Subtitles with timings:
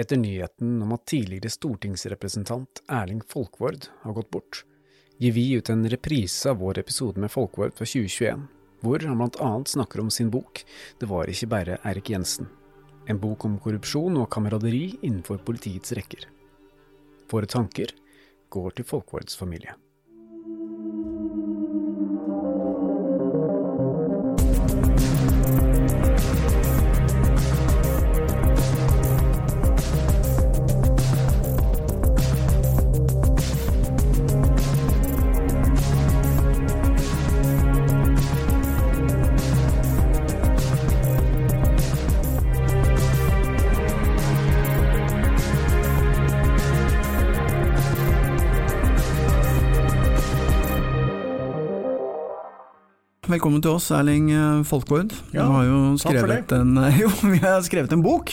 [0.00, 4.62] Etter nyheten om at tidligere stortingsrepresentant Erling Folkvord har gått bort,
[5.18, 8.46] gir vi ut en reprise av vår episode med Folkvord fra 2021,
[8.80, 10.62] hvor han blant annet snakker om sin bok
[10.98, 12.48] Det var ikke bare Erik Jensen.
[13.12, 16.24] En bok om korrupsjon og kameraderi innenfor politiets rekker.
[17.28, 17.92] Våre tanker
[18.48, 19.76] går til Folkvords familie.
[53.30, 55.12] Velkommen til oss, Erling eh, Folkvord.
[55.30, 58.32] Ja, du har jo skrevet en, jo, vi har skrevet en bok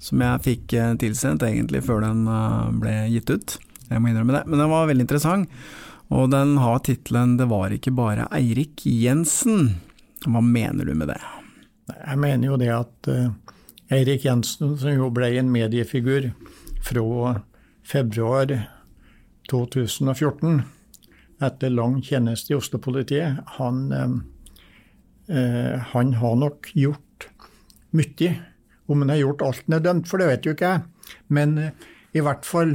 [0.00, 3.56] som jeg fikk eh, tilsendt egentlig før den eh, ble gitt ut.
[3.90, 5.58] Jeg må innrømme det, men den var veldig interessant.
[6.08, 9.74] Og den har tittelen 'Det var ikke bare Eirik Jensen'.
[10.24, 11.18] Hva mener du med det?
[11.92, 13.10] Jeg mener jo det at
[13.92, 16.30] Eirik Jensen, som jo ble en mediefigur
[16.80, 17.34] fra
[17.84, 18.56] februar
[19.52, 20.64] 2014,
[21.44, 23.92] etter lang tjeneste i Oslo-politiet, han,
[25.28, 27.26] han har nok gjort
[27.92, 28.30] mye.
[28.88, 31.16] Om han har gjort alt han er dømt for, det vet jo ikke jeg.
[31.28, 31.56] Men
[32.16, 32.72] i hvert fall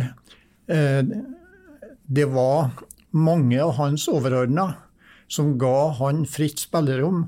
[0.68, 2.70] Det var
[3.12, 4.68] mange av hans overordna
[5.34, 7.26] som ga han fritt spillerom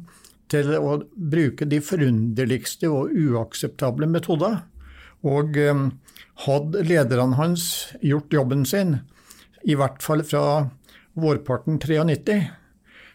[0.52, 4.62] til å bruke de forunderligste og uakseptable metoder.
[5.26, 5.86] Og eh,
[6.46, 7.68] hadde lederne hans
[8.06, 9.00] gjort jobben sin,
[9.66, 10.68] i hvert fall fra
[11.18, 12.38] vårparten 93,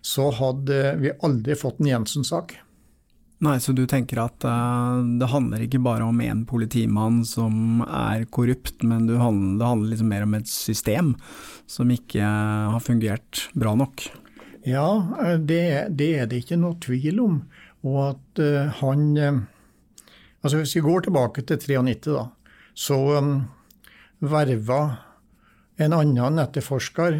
[0.00, 2.56] så hadde vi aldri fått en Jensen-sak.
[3.40, 8.26] Nei, så du tenker at uh, det handler ikke bare om én politimann som er
[8.28, 11.14] korrupt, men handler, det handler liksom mer om et system
[11.70, 14.04] som ikke uh, har fungert bra nok?
[14.68, 14.84] Ja,
[15.40, 15.62] det,
[15.96, 17.40] det, er det ikke noe tvil om.
[17.88, 19.46] Og at uh, han
[20.40, 22.22] Altså hvis vi går tilbake til 93, da,
[22.72, 23.32] så um,
[24.24, 24.78] verva
[25.76, 27.18] en annen etterforsker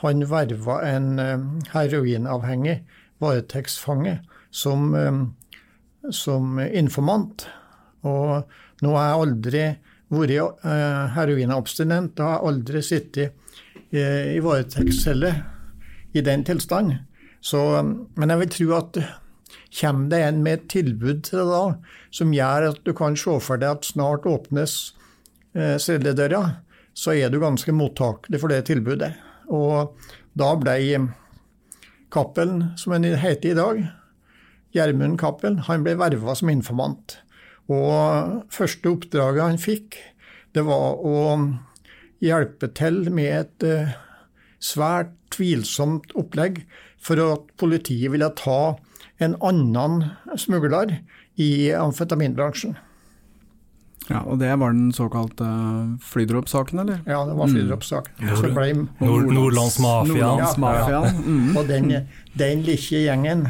[0.00, 2.80] Han verva en um, heroinavhengig
[3.20, 4.18] varetektsfange
[4.50, 5.22] som um,
[6.10, 7.46] som informant.
[8.06, 8.48] Og
[8.80, 9.64] nå har jeg aldri
[10.10, 13.36] vært uh, heroinabstinent, og har aldri sittet
[13.90, 15.30] i varetektscelle
[16.14, 16.92] i den tilstand.
[17.42, 17.58] Så,
[18.14, 18.98] men jeg vil tro at
[19.80, 23.34] kommer det en med et tilbud til deg da, som gjør at du kan se
[23.42, 24.76] for deg at snart åpnes
[25.82, 26.42] celledøra,
[26.94, 29.10] så er du ganske mottakelig for det tilbudet.
[29.50, 29.96] Og
[30.38, 30.76] da ble
[32.10, 33.82] Cappelen, som han heter i dag,
[34.74, 37.18] Gjermund Cappelen, han ble verva som informant.
[37.70, 39.98] Og første oppdraget han fikk,
[40.54, 41.16] det var å
[42.22, 43.92] hjelpe til med et uh,
[44.62, 46.64] svært tvilsomt opplegg
[47.00, 48.76] for at politiet ville ta
[49.22, 50.02] en annen
[50.40, 50.98] smugler
[51.40, 52.74] i amfetaminbransjen.
[54.08, 55.46] Ja, Og det var den såkalte
[56.02, 57.00] flydroppsaken, eller?
[57.06, 58.14] Ja, det var flydroppsaken.
[58.18, 58.88] Mm.
[58.98, 60.18] Nord Nordlandsmafiaen.
[60.18, 61.60] Nordlands Ja, ja.
[61.60, 61.92] Og den,
[62.34, 63.48] den lille gjengen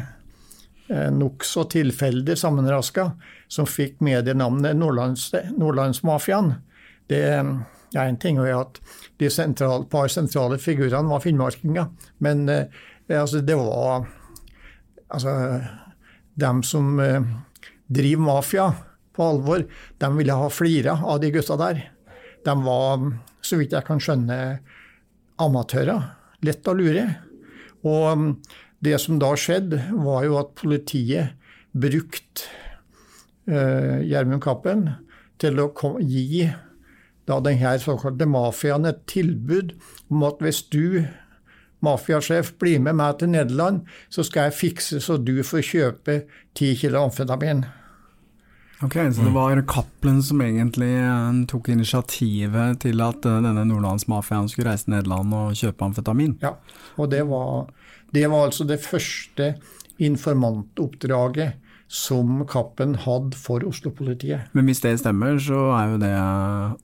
[1.14, 3.10] nokså tilfeldig sammenraska,
[3.48, 6.54] som fikk medienavnet Nordlands, Nordlandsmafiaen.
[7.06, 7.44] Det er
[7.94, 8.78] En ting er at
[9.18, 12.66] de sentral, par sentrale figurene var finnmarkinger, men eh,
[13.10, 14.06] altså, det var
[15.08, 15.60] altså,
[16.38, 17.20] dem som eh,
[17.88, 18.68] driver mafia
[19.20, 19.66] på alvor,
[20.00, 21.82] de ville ha flira av de gutta der.
[22.46, 23.10] De var,
[23.44, 24.38] så vidt jeg kan skjønne,
[25.40, 26.14] amatører.
[26.44, 27.04] Lett å lure.
[27.84, 28.24] Og
[28.80, 31.36] det som da skjedde, var jo at politiet
[31.76, 32.48] brukte
[33.50, 34.84] Gjermund uh, Cappelen
[35.40, 35.70] til å
[36.04, 36.44] gi
[37.28, 39.74] da denne såkalte mafiaen et tilbud
[40.10, 41.02] om at hvis du,
[41.84, 46.22] mafiasjef, blir med meg til Nederland, så skal jeg fikse så du får kjøpe
[46.58, 47.64] ti kilo amfetamin.
[48.80, 50.94] Ok, Så det var Cappelen som egentlig
[51.50, 56.38] tok initiativet til at denne nordlandsmafiaen skulle reise til Nederland og kjøpe amfetamin?
[56.40, 56.54] Ja,
[56.96, 57.68] og det var
[58.10, 59.54] det var altså det første
[60.00, 61.58] informantoppdraget
[61.90, 64.52] som Kappen hadde for Oslo-politiet.
[64.54, 66.12] Men hvis det stemmer, så er jo det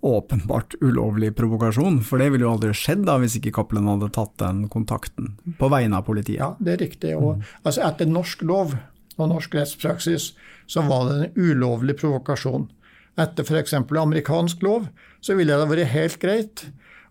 [0.03, 2.01] åpenbart ulovlig provokasjon.
[2.07, 5.71] For det ville jo aldri skjedd da, hvis ikke Cappelen hadde tatt den kontakten på
[5.71, 6.41] vegne av politiet.
[6.43, 7.15] Ja, det er riktig.
[7.15, 7.55] Og, mm.
[7.63, 8.75] altså etter norsk lov
[9.17, 10.33] og norsk rettspraksis
[10.69, 12.69] så var det en ulovlig provokasjon.
[13.17, 13.75] Etter f.eks.
[13.75, 14.89] amerikansk lov
[15.25, 16.67] så ville det vært helt greit.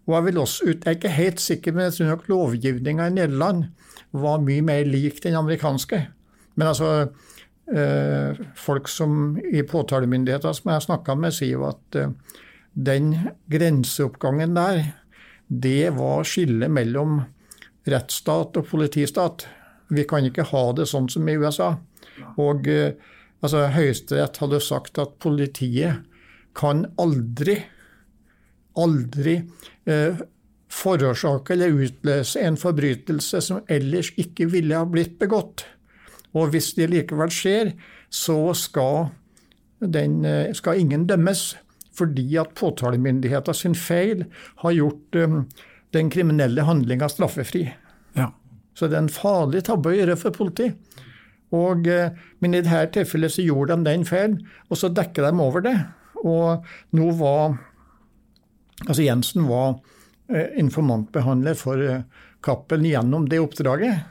[0.06, 3.64] Og jeg, også, jeg er ikke helt sikker, men jeg tror nok lovgivninga i Nederland
[4.14, 6.04] var mye mer lik den amerikanske.
[6.56, 6.92] Men altså,
[7.74, 12.14] eh, folk som i påtalemyndigheter som jeg snakka med, sier jo at eh,
[12.76, 13.16] den
[13.50, 14.84] grenseoppgangen der,
[15.48, 17.24] det var skillet mellom
[17.90, 19.48] rettsstat og politistat.
[19.90, 21.76] Vi kan ikke ha det sånn som i USA.
[22.42, 22.94] Og eh,
[23.42, 26.06] altså, Høyesterett hadde sagt at politiet
[26.56, 27.58] kan aldri,
[28.80, 29.36] aldri
[29.90, 30.24] eh,
[30.72, 35.66] forårsake eller utløse en forbrytelse som ellers ikke ville ha blitt begått.
[36.36, 37.74] Og hvis det likevel skjer,
[38.12, 39.12] så skal,
[39.80, 41.54] den, eh, skal ingen dømmes
[41.96, 44.26] fordi at påtalemyndigheten sin feil
[44.64, 45.46] har gjort um,
[45.96, 47.70] den kriminelle handlinga straffefri.
[48.20, 48.34] Ja.
[48.76, 50.76] Så det er en farlig tabbe å gjøre for politiet.
[51.54, 52.10] Og, uh,
[52.42, 54.40] men i dette tilfellet så gjorde de den feilen,
[54.70, 55.78] og så dekker de over det.
[56.26, 56.66] Og
[56.98, 57.58] nå var
[58.90, 59.78] Altså Jensen var
[60.34, 62.02] uh, informantbehandler for uh,
[62.44, 64.04] Cappelen gjennom det oppdraget.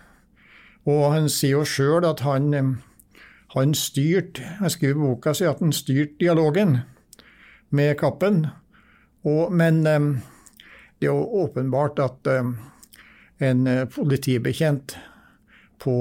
[0.88, 2.48] Og han sier jo sjøl at han,
[3.54, 6.78] han styrte jeg skriver i boka si at han styrte dialogen
[7.70, 8.46] med Kappen.
[9.25, 12.28] Men det er jo åpenbart at
[13.40, 13.64] en
[13.94, 14.98] politibetjent
[15.81, 15.94] på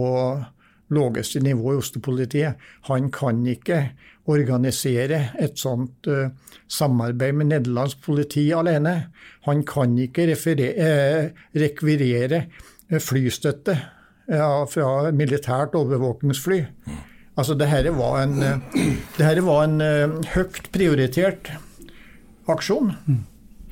[0.93, 2.59] laveste nivå i Oslo-politiet,
[2.89, 3.79] han kan ikke
[4.31, 6.29] organisere et sånt uh,
[6.71, 8.95] samarbeid med nederlandsk politi alene.
[9.47, 12.45] Han kan ikke uh, rekvirere
[12.99, 13.77] flystøtte
[14.31, 16.61] uh, fra militært overvåkingsfly.
[17.35, 18.39] Altså, det her var en,
[19.17, 19.81] det var en
[20.35, 21.49] høyt prioritert
[22.47, 22.93] aksjon.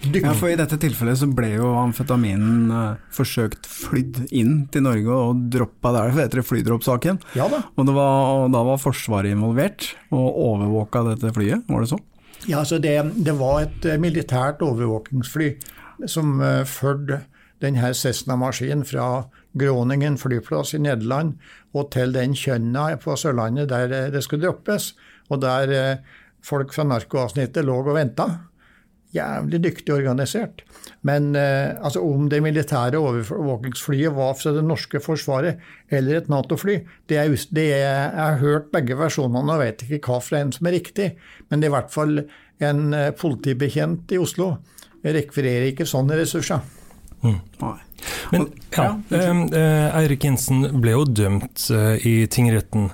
[0.02, 5.18] Ja, for I dette tilfellet så ble jo amfetaminen eh, forsøkt flydd inn til Norge
[5.18, 7.20] og droppa der, det heter flydroppsaken.
[7.38, 7.62] Ja da.
[7.76, 12.02] Og, var, og, da var Forsvaret involvert og overvåka dette flyet, var det så?
[12.50, 15.54] Ja, så det, det var et militært overvåkingsfly
[16.10, 17.22] som eh, fulgte
[17.62, 21.36] denne Cessna-maskinen fra Groningen flyplass i Nederland
[21.78, 24.96] og til den Kjønna på Sørlandet der det skulle droppes,
[25.30, 28.32] og der eh, folk fra narkoavsnittet lå og venta
[29.16, 30.64] jævlig dyktig organisert.
[31.08, 35.62] Men eh, altså om det militære overvåkingsflyet var fra det norske forsvaret
[35.92, 40.04] eller et Nato-fly, det, er, det er, jeg har hørt begge versjonene og vet ikke
[40.08, 41.14] hva fra en som er riktig.
[41.50, 42.20] Men det er i hvert fall
[42.62, 44.54] en eh, politibetjent i Oslo
[45.02, 46.62] rekvirerer ikke sånne ressurser.
[47.22, 47.38] Mm.
[48.32, 52.90] Men ja, eh, Eirik Jensen ble jo dømt eh, i tingretten.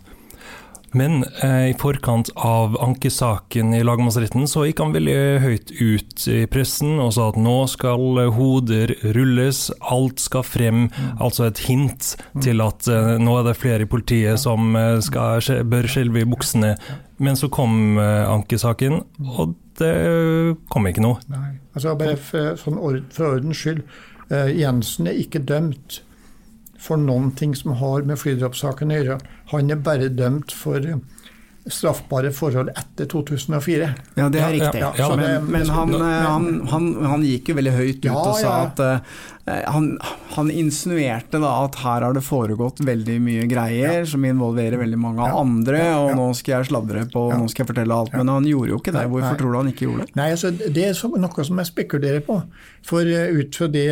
[0.95, 6.45] Men eh, i forkant av ankesaken i lagmannsretten så gikk han veldig høyt ut i
[6.51, 10.87] pressen og sa at nå skal hoder rulles, alt skal frem.
[10.87, 11.11] Mm.
[11.23, 12.41] Altså et hint mm.
[12.45, 16.29] til at eh, nå er det flere i politiet som eh, skal, bør skjelve i
[16.29, 16.75] buksene.
[17.23, 19.93] Men så kom eh, ankesaken, og det
[20.71, 21.21] kom ikke noe.
[21.29, 23.83] Nei, altså bare for, for, for ordens skyld.
[24.27, 26.01] Uh, Jensen er ikke dømt
[26.77, 29.21] for noen ting som har med flydrapssaken å gjøre.
[29.53, 30.99] Han er bare dømt for eh,
[31.67, 33.87] straffbare forhold etter 2004.
[34.15, 34.81] Ja, det er riktig.
[34.81, 38.37] Ja, ja, men, men han, eh, han, han, han, gikk jo veldig høyt ut og
[38.39, 44.25] sa at uh, han, insinuerte da at her har det foregått veldig mye greier som
[44.27, 48.13] involverer veldig mange andre, og nå skal jeg sladre på, nå skal jeg fortelle alt.
[48.15, 49.07] Men han gjorde jo ikke det.
[49.09, 49.41] Hvorfor Nei.
[49.41, 50.17] tror du han ikke gjorde det?
[50.19, 52.39] Nei, altså, Det er noe som jeg spekulerer på.
[52.87, 53.89] For ut fra det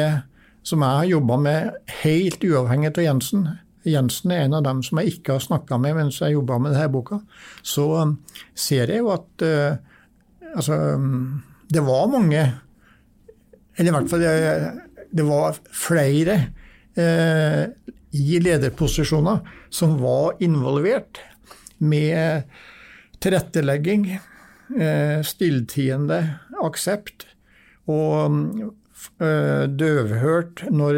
[0.65, 3.45] som jeg har jobba med helt uavhengig av Jensen.
[3.85, 6.73] Jensen er en av dem som jeg ikke har snakka med mens jeg jobba med
[6.73, 7.19] denne boka.
[7.61, 8.15] Så um,
[8.57, 9.77] ser jeg jo at uh,
[10.55, 12.41] altså, um, det var mange
[13.75, 14.33] Eller i hvert fall det,
[15.11, 16.37] det var flere
[16.97, 17.65] uh,
[18.15, 19.41] i lederposisjoner
[19.73, 21.19] som var involvert
[21.83, 22.47] med
[23.19, 24.07] tilrettelegging,
[24.79, 26.21] uh, stilltiende
[26.63, 27.27] aksept
[27.91, 28.71] og um,
[29.19, 30.97] døvhørt når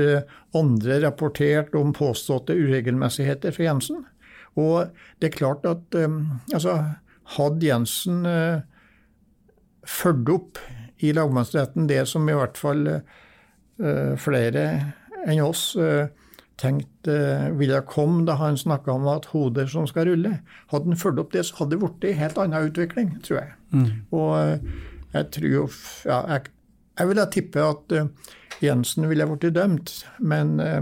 [0.58, 4.06] andre rapporterte om påståtte uregelmessigheter for Jensen.
[4.58, 4.90] Og
[5.22, 6.20] det er klart at eh,
[6.54, 6.78] altså,
[7.38, 8.62] hadde Jensen uh,
[9.86, 10.62] fulgt opp
[11.04, 12.88] i lagmannsretten det som i hvert fall
[14.18, 14.62] flere
[15.30, 15.76] enn oss
[16.58, 17.18] tenkte
[17.54, 20.32] ville komme da han snakka om at hoder som skal rulle.
[20.72, 23.52] Hadde han fulgt opp det, så hadde det blitt en helt annen utvikling, tror jeg.
[23.70, 23.92] Mm.
[24.18, 25.68] Og jeg tror jo
[26.10, 26.50] ja, jeg,
[26.98, 30.82] jeg ville tippe at uh, Jensen ville blitt dømt, men uh,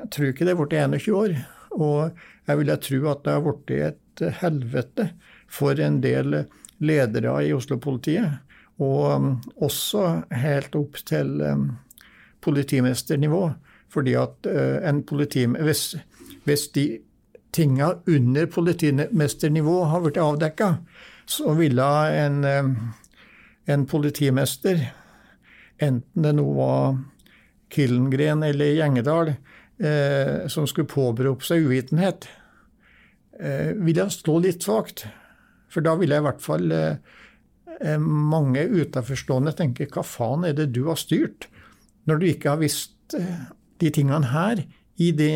[0.00, 1.34] jeg tror ikke det er blitt 21 år.
[1.70, 5.10] Og jeg ville tro at det har blitt et helvete
[5.50, 6.42] for en del
[6.80, 8.40] ledere i Oslo-politiet.
[8.80, 9.30] Og um,
[9.60, 11.66] også helt opp til um,
[12.40, 13.42] politimesternivå.
[13.92, 15.84] Fordi at uh, en politimester hvis,
[16.48, 16.86] hvis de
[17.52, 20.74] tinga under politimesternivå har blitt avdekka,
[21.26, 21.90] så ville
[22.24, 22.74] en um,
[23.70, 24.82] en politimester,
[25.80, 26.98] enten det nå var
[27.70, 29.32] Killengren eller Gjengedal,
[29.80, 32.28] eh, som skulle påberope seg uvitenhet,
[33.38, 35.06] eh, ville stå litt svakt.
[35.70, 36.98] For da ville jeg i hvert fall eh,
[37.78, 41.46] eh, mange utenforstående tenke hva faen er det du har styrt,
[42.10, 43.46] når du ikke har visst eh,
[43.80, 44.64] de tingene her
[45.00, 45.30] i de,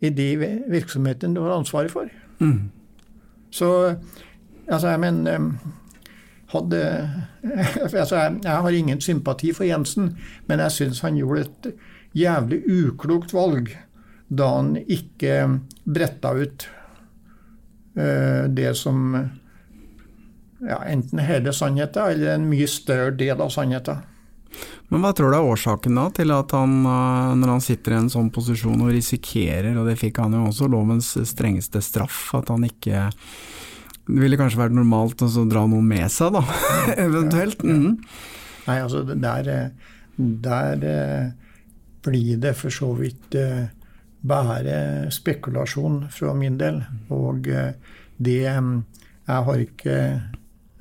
[0.00, 0.28] i de
[0.72, 2.08] virksomhetene du har ansvaret for.
[2.38, 2.70] Mm.
[3.52, 3.68] Så
[4.68, 5.50] altså, jeg mener
[6.54, 6.82] hadde,
[7.82, 10.14] altså, jeg, jeg, har ingen sympati for Jensen,
[10.48, 11.68] men jeg syns han gjorde et
[12.14, 13.74] jævlig uklokt valg
[14.34, 15.34] da han ikke
[15.84, 16.66] bretta ut
[17.98, 19.12] uh, det som
[20.64, 24.02] ja, enten hele sannheten eller en mye større del av sannheten.
[24.92, 28.00] Men hva tror du er årsaken da til at han, eh, når han sitter i
[28.02, 32.52] en sånn posisjon og risikerer, og det fikk han jo også lovens strengeste straff, at
[32.52, 33.08] han ikke
[34.04, 36.42] Det ville kanskje vært normalt å dra noen med seg, da,
[37.06, 37.64] eventuelt?
[37.64, 37.96] Mm.
[38.66, 39.50] Nei, altså der,
[40.16, 41.32] der eh,
[42.04, 43.66] blir det for så vidt eh,
[44.24, 44.78] bare
[45.12, 46.82] spekulasjon fra min del.
[47.12, 49.98] Og det Jeg har ikke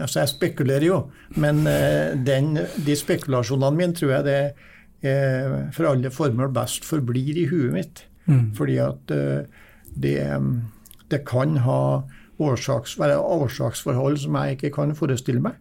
[0.01, 0.97] Altså, jeg spekulerer jo,
[1.39, 4.37] men eh, den, de spekulasjonene mine tror jeg det
[5.03, 8.03] er for alle formål best forblir i huet mitt.
[8.25, 8.53] Mm.
[8.57, 9.45] Fordi at eh,
[9.95, 10.17] det,
[11.11, 11.79] det kan ha
[12.41, 15.59] årsaks, være årsaksforhold som jeg ikke kan forestille meg.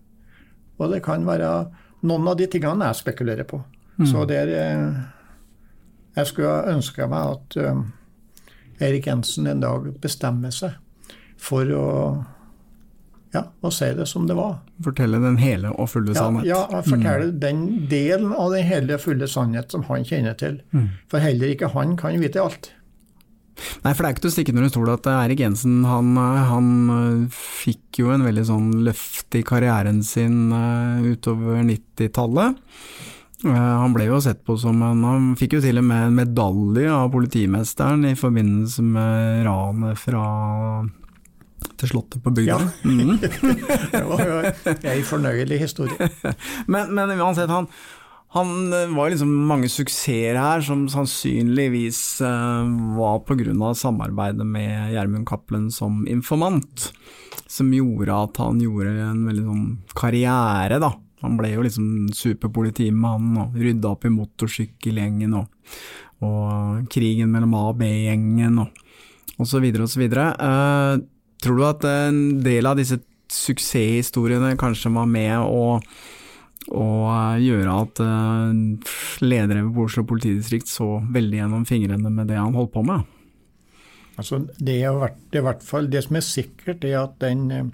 [0.80, 1.50] Og det kan være
[2.08, 3.60] noen av de tingene jeg spekulerer på.
[3.98, 4.06] Mm.
[4.08, 5.02] Så det er eh,
[6.16, 7.56] Jeg skulle ønske meg at
[8.82, 10.74] Erik Jensen en dag bestemmer seg
[11.40, 11.86] for å
[13.32, 14.58] ja, og si det som det var.
[14.84, 16.44] Fortelle den hele og fulle sannhet.
[16.44, 17.38] Ja, ja fortelle mm.
[17.40, 20.58] den delen av den hele og fulle sannhet som han kjenner til.
[20.76, 20.90] Mm.
[21.08, 22.68] For heller ikke han kan vite alt.
[23.84, 26.68] Nei, for det er ikke til å stikke under stol at Erik Jensen han, han,
[27.32, 30.52] fikk jo en veldig sånn løft i karrieren sin
[31.06, 32.60] utover 90-tallet.
[33.42, 36.08] Uh, eh, han ble jo sett på som en Han fikk jo til og med
[36.08, 40.26] en medalje av politimesteren i forbindelse med ranet fra
[41.78, 42.58] til Slottet på bygda.
[42.58, 42.58] Ja.
[42.86, 43.18] Mm.
[43.92, 46.08] det var jo en fornøyelig historie.
[46.72, 47.68] men, men, uansett, han,
[48.32, 52.64] han var liksom mange suksesser her som sannsynligvis uh,
[52.96, 53.74] var pga.
[53.76, 56.92] samarbeidet med Gjermund Cappelen som informant,
[57.46, 60.94] som gjorde at han gjorde en veldig sånn karriere, da.
[61.22, 65.68] Han ble jo liksom superpolitimann og rydda opp i motorsykkelgjengen og,
[66.26, 68.80] og krigen mellom A og B-gjengen og,
[69.36, 70.30] og så videre og så videre.
[70.40, 71.04] Uh,
[71.42, 73.00] Tror du at en del av disse
[73.32, 75.78] suksesshistoriene kanskje var med å,
[76.70, 76.86] å
[77.42, 78.52] gjøre at uh,
[79.24, 83.02] ledere ved Oslo politidistrikt så veldig gjennom fingrene med det han holdt på med?
[84.20, 85.42] Altså, det, vært, det,
[85.90, 87.70] det som er sikkert, er at den eh,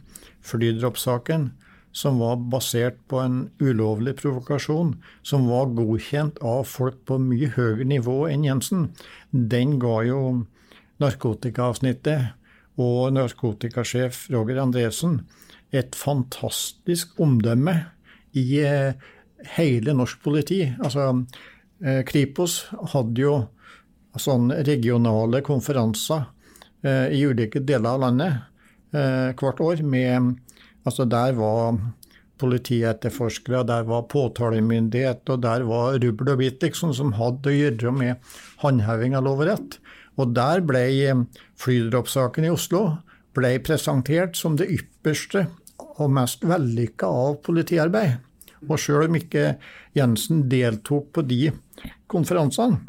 [0.47, 1.51] flydroppsaken,
[1.99, 4.93] som var basert på en ulovlig provokasjon,
[5.27, 8.87] som var godkjent av folk på mye høyere nivå enn Jensen,
[9.33, 10.21] den ga jo
[11.03, 15.23] narkotikaavsnittet og narkotikasjef Roger Andresen
[15.75, 17.75] et fantastisk omdømme
[18.33, 18.93] i eh,
[19.57, 20.63] hele norsk politi.
[20.83, 21.11] Altså,
[21.85, 23.37] eh, Kripos hadde jo
[24.19, 26.25] sånne regionale konferanser
[26.83, 28.45] eh, i ulike deler av landet
[28.89, 29.83] hvert år.
[29.85, 30.31] Med,
[30.89, 31.77] altså der var
[32.41, 37.93] politietterforskere, der var påtalemyndighet, og der var rubbel og bit liksom, som hadde å gjøre
[37.93, 38.31] med
[38.63, 39.77] håndheving av lov og rett.
[40.17, 40.87] Og der ble
[41.61, 42.83] flydroppsaken i Oslo
[43.37, 45.45] ble presentert som det ypperste
[45.99, 48.19] og mest vellykka av politiarbeid.
[48.67, 49.53] Og sjøl om ikke
[49.97, 51.53] Jensen deltok på de
[52.11, 52.81] konferansene,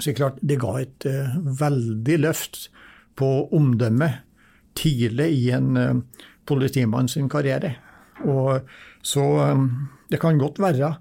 [0.00, 2.70] så klart det ga et uh, veldig løft
[3.20, 4.22] på omdømmet
[4.78, 7.74] tidlig i en uh, politimann sin karriere.
[8.24, 8.64] Og
[9.04, 9.66] så um,
[10.08, 10.94] det kan godt være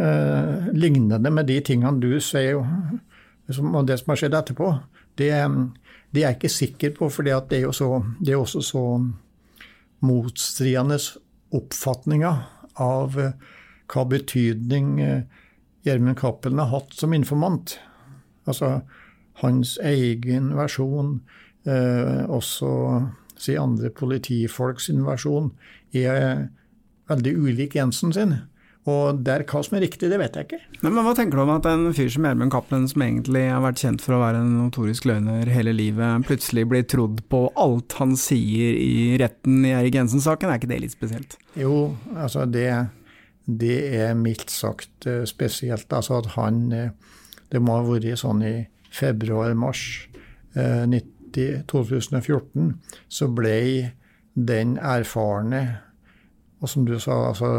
[0.00, 2.58] uh, lignende med de tingene du sier
[3.50, 4.68] og det som har skjedd etterpå,
[5.18, 5.30] det,
[6.14, 7.08] det er jeg ikke sikker på.
[7.10, 7.88] For det er jo så,
[8.20, 8.84] det er også så
[10.04, 10.98] motstridende
[11.54, 12.42] oppfatninger
[12.80, 13.32] av eh,
[13.90, 15.22] hva betydning eh,
[15.86, 17.78] Gjermund Cappelen har hatt som informant.
[18.48, 18.80] Altså
[19.40, 21.20] hans egen versjon,
[21.64, 22.70] eh, også
[23.40, 25.52] si andre politifolks versjon,
[25.96, 26.50] er
[27.08, 28.34] veldig ulik Jensen sin.
[28.88, 30.58] Og der, hva som er riktig, det vet jeg ikke.
[30.80, 33.60] Men, men Hva tenker du om at en fyr som Gjermund Cappelen, som egentlig har
[33.60, 37.98] vært kjent for å være en notorisk løgner hele livet, plutselig blir trodd på alt
[38.00, 40.48] han sier i retten i Erik Jensen-saken?
[40.48, 41.36] Er ikke det litt spesielt?
[41.60, 42.70] Jo, altså det,
[43.44, 45.92] det er mildt sagt eh, spesielt.
[45.92, 46.90] Altså at han eh,
[47.50, 48.54] Det må ha vært sånn i
[48.94, 49.84] februar-mars
[50.54, 50.86] eh,
[51.70, 52.74] 2014,
[53.10, 53.56] så ble
[54.34, 55.60] den erfarne,
[56.62, 57.50] og som du sa, altså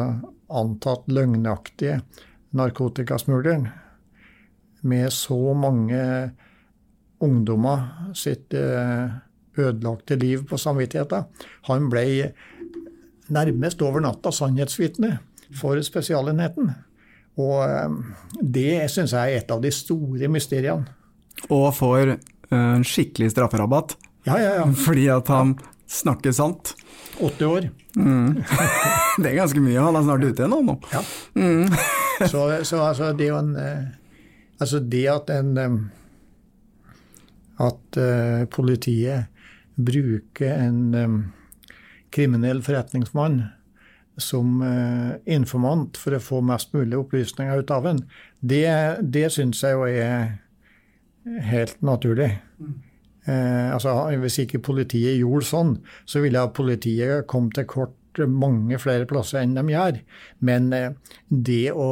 [0.58, 2.02] antatt løgnaktige
[2.58, 3.70] narkotikasmugleren
[4.82, 6.02] med så mange
[7.22, 9.12] ungdommer sitt eh,
[9.58, 11.28] ødelagte liv på samvittigheten.
[11.70, 12.32] Han ble
[13.32, 15.18] nærmest over natta sannhetsvitne
[15.58, 16.74] for Spesialenheten.
[17.42, 18.00] Og eh,
[18.42, 20.98] det syns jeg er et av de store mysteriene.
[21.50, 22.18] Og får
[22.52, 23.96] en skikkelig strafferabatt.
[24.28, 24.66] Ja, ja, ja.
[24.86, 25.56] Fordi at han
[25.92, 26.76] snakker sant.
[27.22, 27.72] 80 år.
[27.96, 28.42] Mm.
[29.22, 29.80] det er ganske mye.
[29.80, 30.78] Han er snart ute igjen nå.
[30.94, 31.02] Ja.
[31.36, 31.74] Mm.
[32.32, 33.58] så, så altså, det er jo en
[34.62, 35.56] Altså det at en
[37.62, 39.26] At uh, politiet
[39.74, 41.16] bruker en um,
[42.14, 43.40] kriminell forretningsmann
[44.22, 48.02] som uh, informant for å få mest mulig opplysninger ut av en,
[48.42, 48.68] det,
[49.02, 50.36] det syns jeg jo er
[51.48, 52.30] helt naturlig.
[52.60, 52.76] Mm.
[53.30, 55.74] Uh, altså, hvis ikke politiet gjorde sånn,
[56.06, 57.96] så ville politiet kommet til kort
[58.28, 60.00] mange flere plasser enn de gjør.
[60.40, 61.90] Men uh, det å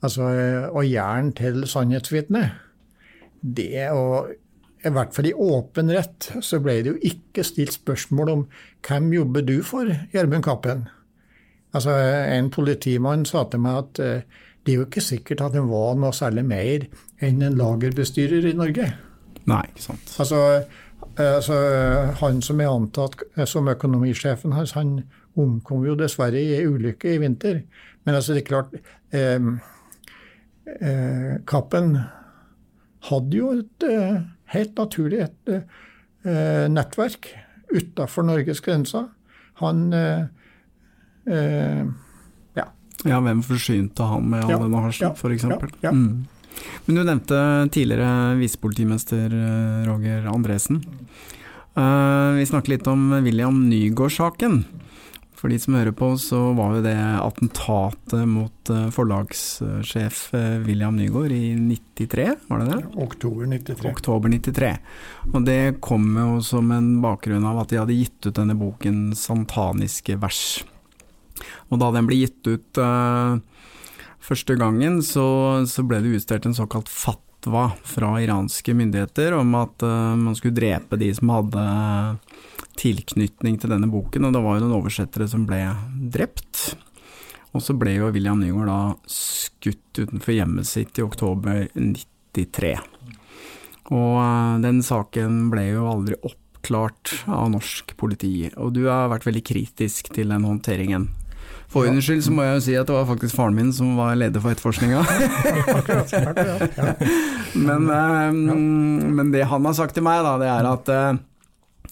[0.00, 0.24] Altså,
[0.72, 2.40] å gjøre den til sannhetsvitne,
[3.44, 4.30] det å
[4.80, 8.44] i hvert fall i åpen rett, så ble det jo ikke stilt spørsmål om
[8.86, 10.86] hvem jobber du for, Gjermund Kappen?
[11.76, 11.92] Altså,
[12.32, 15.96] En politimann sa til meg at uh, det er jo ikke sikkert at han var
[16.00, 16.88] noe særlig mer
[17.24, 18.88] enn en lagerbestyrer i Norge.
[19.48, 20.16] Nei, ikke sant.
[20.20, 20.40] Altså,
[21.18, 21.56] uh, altså
[22.20, 25.00] Han som er antatt som økonomisjefen hans, han
[25.38, 27.62] omkom jo dessverre i ei ulykke i vinter.
[28.04, 28.74] Men altså, det er klart
[29.14, 29.50] uh,
[31.50, 31.96] Kappen
[33.08, 33.84] hadde jo et
[34.54, 37.30] helt naturlig et eh, nettverk
[37.70, 39.06] utafor Norges grenser.
[39.62, 40.24] Han eh,
[41.30, 41.84] eh,
[42.58, 42.66] ja.
[43.04, 43.20] ja.
[43.20, 45.46] Hvem forsynte han med all ja, denne hasjen, ja, f.eks.?
[45.46, 45.94] Ja, ja.
[45.94, 46.26] Mm.
[46.86, 47.40] Men du nevnte
[47.72, 50.82] tidligere visepolitimester eh, Roger Andresen.
[51.78, 54.64] Uh, vi snakket litt om William Nygaard-saken.
[55.40, 60.98] For de som hører på, så var jo det attentatet mot eh, forlagssjef eh, William
[60.98, 62.80] Nygaard i 93, var det det?
[63.00, 63.88] Oktober 93.
[63.88, 64.74] Oktober 93.
[65.30, 69.14] Og det kom jo som en bakgrunn av at de hadde gitt ut denne boken
[69.16, 70.60] 'Santaniske vers'.
[71.72, 72.82] Og da den ble gitt ut
[74.20, 75.26] første gangen, så,
[75.68, 80.58] så, ble det utstedt en såkalt fatwa fra iranske myndigheter om at uh, man skulle
[80.58, 81.64] drepe de som hadde
[82.80, 85.62] tilknytning til denne boken, og det var jo noen oversettere som ble
[86.12, 86.74] drept.
[87.50, 88.80] Og så ble jo William Nygaard da
[89.10, 92.76] skutt utenfor hjemmet sitt i oktober 93.
[93.90, 99.26] Og eh, den saken ble jo aldri oppklart av norsk politi, og du har vært
[99.26, 101.08] veldig kritisk til den håndteringen.
[101.70, 103.94] For ordens skyld så må jeg jo si at det var faktisk faren min som
[103.98, 105.04] var leder for etterforskninga.
[107.68, 111.20] men, eh, men, det han har sagt til meg, da, det er at eh,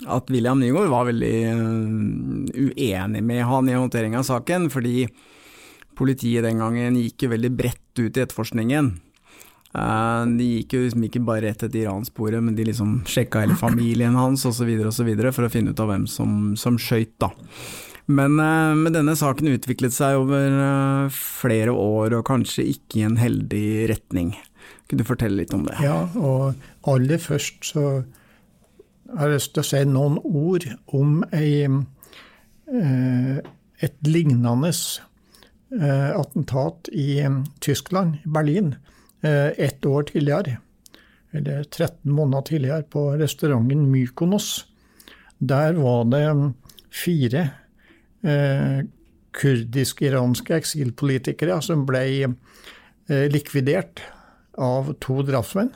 [0.07, 5.09] at William Nygaard var veldig uh, uenig med han i håndtering av saken, fordi
[5.99, 8.93] politiet den gangen gikk jo veldig bredt ut i etterforskningen.
[9.75, 13.59] Uh, de gikk jo liksom ikke bare rett etter iransporet, men de liksom sjekka hele
[13.59, 14.71] familien hans osv.
[15.35, 17.33] for å finne ut av hvem som, som skøyt, da.
[18.09, 23.09] Men, uh, men, denne saken utviklet seg over uh, flere år, og kanskje ikke i
[23.09, 24.33] en heldig retning.
[24.89, 25.77] Kunne du fortelle litt om det?
[25.85, 26.57] Ja, og
[26.89, 27.85] aller først så
[29.09, 33.39] jeg har lyst til å si noen ord om ei, eh,
[33.81, 37.23] et lignende eh, attentat i
[37.65, 38.75] Tyskland, Berlin,
[39.23, 40.59] eh, ett år tidligere.
[41.33, 44.67] Eller 13 måneder tidligere, på restauranten Mykonos.
[45.41, 46.53] Der var det
[46.91, 47.51] fire
[49.39, 52.03] kurdisk-iranske eksilpolitikere som ble
[53.33, 54.03] likvidert
[54.59, 55.71] av to drapsmenn.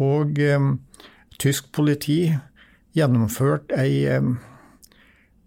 [0.00, 0.40] Og
[1.40, 2.20] tysk politi
[2.96, 4.08] gjennomførte ei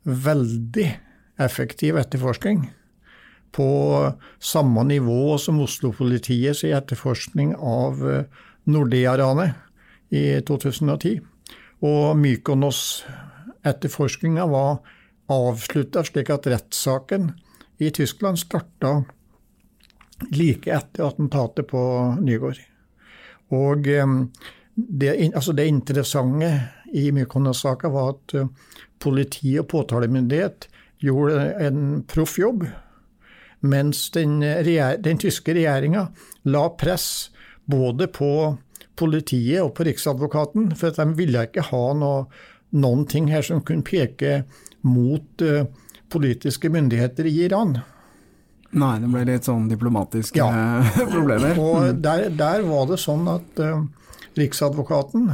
[0.04, 1.00] veldig
[1.40, 2.72] effektiv etterforskning.
[3.52, 8.24] På samme nivå som Oslo-politiets etterforskning av eh,
[8.66, 9.52] Nordea-ranet
[10.14, 11.20] i 2010.
[11.84, 14.78] Og Mykonos-etterforskninga var
[15.34, 17.32] avslutta slik at rettssaken
[17.84, 19.02] i Tyskland starta
[20.32, 21.82] like etter attentatet på
[22.22, 22.62] Nygård.
[23.54, 23.90] Og
[24.76, 26.50] det, altså det interessante
[26.94, 28.50] i Mykonos-saka var at eh,
[29.02, 30.68] politi og påtalemyndighet
[31.04, 32.66] gjorde en proff jobb,
[33.64, 36.08] mens den, den tyske regjeringa
[36.52, 37.08] la press
[37.66, 38.32] både på
[39.00, 42.26] politiet og på Riksadvokaten, for at de ville ikke ha noe,
[42.76, 44.44] noen ting her som kunne peke
[44.84, 45.66] mot uh,
[46.14, 47.78] politiske myndigheter i Iran.
[48.74, 50.50] Nei, det ble litt sånn diplomatiske ja.
[51.14, 51.58] problemer.
[51.62, 52.02] Og mm.
[52.02, 53.84] der, der, var det sånn at uh,
[54.38, 55.30] Riksadvokaten,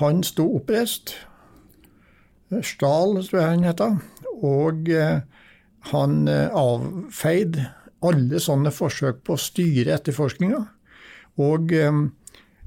[0.00, 1.16] han sto oppreist.
[2.62, 3.96] Stahl, tror jeg han heter.
[4.46, 5.24] Og uh,
[5.90, 7.70] han uh, avfeide
[8.04, 10.62] alle sånne forsøk på å styre etterforskninga.
[11.42, 12.04] Og um,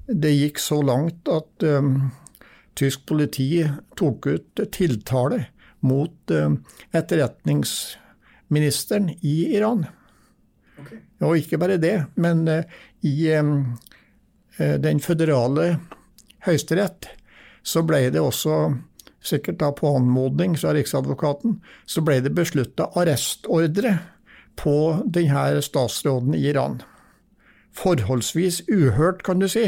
[0.07, 1.63] det gikk så langt at
[2.79, 3.59] tysk politi
[3.99, 5.41] tok ut tiltale
[5.87, 6.31] mot
[6.91, 9.85] etterretningsministeren i Iran.
[10.77, 10.97] Okay.
[11.25, 12.47] Og ikke bare det, men
[13.01, 13.31] i
[14.57, 15.79] den føderale
[16.45, 17.07] høyesterett
[17.67, 18.73] så ble det også,
[19.27, 23.97] sikkert da på anmodning fra Riksadvokaten, så ble det beslutta arrestordre
[24.57, 26.81] på denne statsråden i Iran.
[27.77, 29.65] Forholdsvis uhørt, kan du si,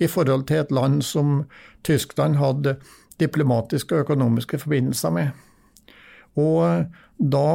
[0.00, 1.44] i forhold til et land som
[1.84, 2.76] Tyskland hadde
[3.20, 5.26] diplomatiske og økonomiske forbindelser med.
[6.38, 6.84] Og
[7.18, 7.46] da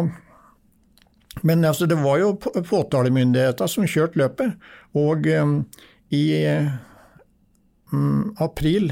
[1.43, 4.55] Men altså, det var jo påtalemyndigheter som kjørte løpet.
[4.97, 5.59] Og um,
[6.09, 6.33] i
[7.93, 8.89] um, april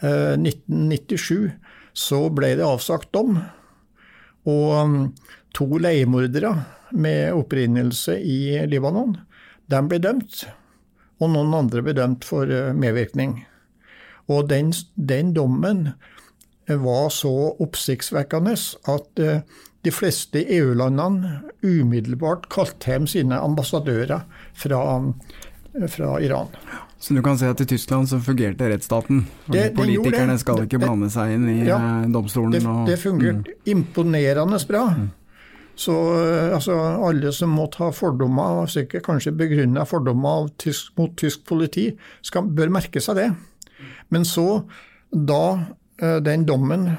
[0.00, 1.50] 1997 eh,
[1.92, 3.36] så ble det avsagt dom.
[4.48, 4.96] Og um,
[5.52, 6.54] to leiemordere
[6.96, 9.16] med opprinnelse i Libanon,
[9.68, 10.46] de ble dømt.
[11.20, 13.42] Og noen andre ble dømt for eh, medvirkning.
[14.32, 15.90] Og den, den dommen
[16.74, 18.56] var så oppsiktsvekkende
[18.90, 19.40] at eh,
[19.86, 24.24] de fleste EU-landene umiddelbart kalte hjem sine ambassadører
[24.58, 24.80] fra,
[25.92, 26.50] fra Iran.
[26.98, 29.26] Så du kan si at i Tyskland så fungerte rettsstaten?
[29.52, 32.56] Det, Politikerne skal ikke blande seg inn i ja, eh, domstolen?
[32.56, 33.62] Det, det fungerte mm.
[33.76, 34.88] imponerende bra.
[34.96, 35.08] Mm.
[35.76, 36.74] Så eh, altså,
[37.06, 41.90] alle som måtte ha fordommer, sikkert kanskje begrunna fordommer tysk, mot tysk politi,
[42.24, 43.28] skal, bør merke seg det.
[44.10, 44.64] Men så,
[45.12, 46.90] da eh, den dommen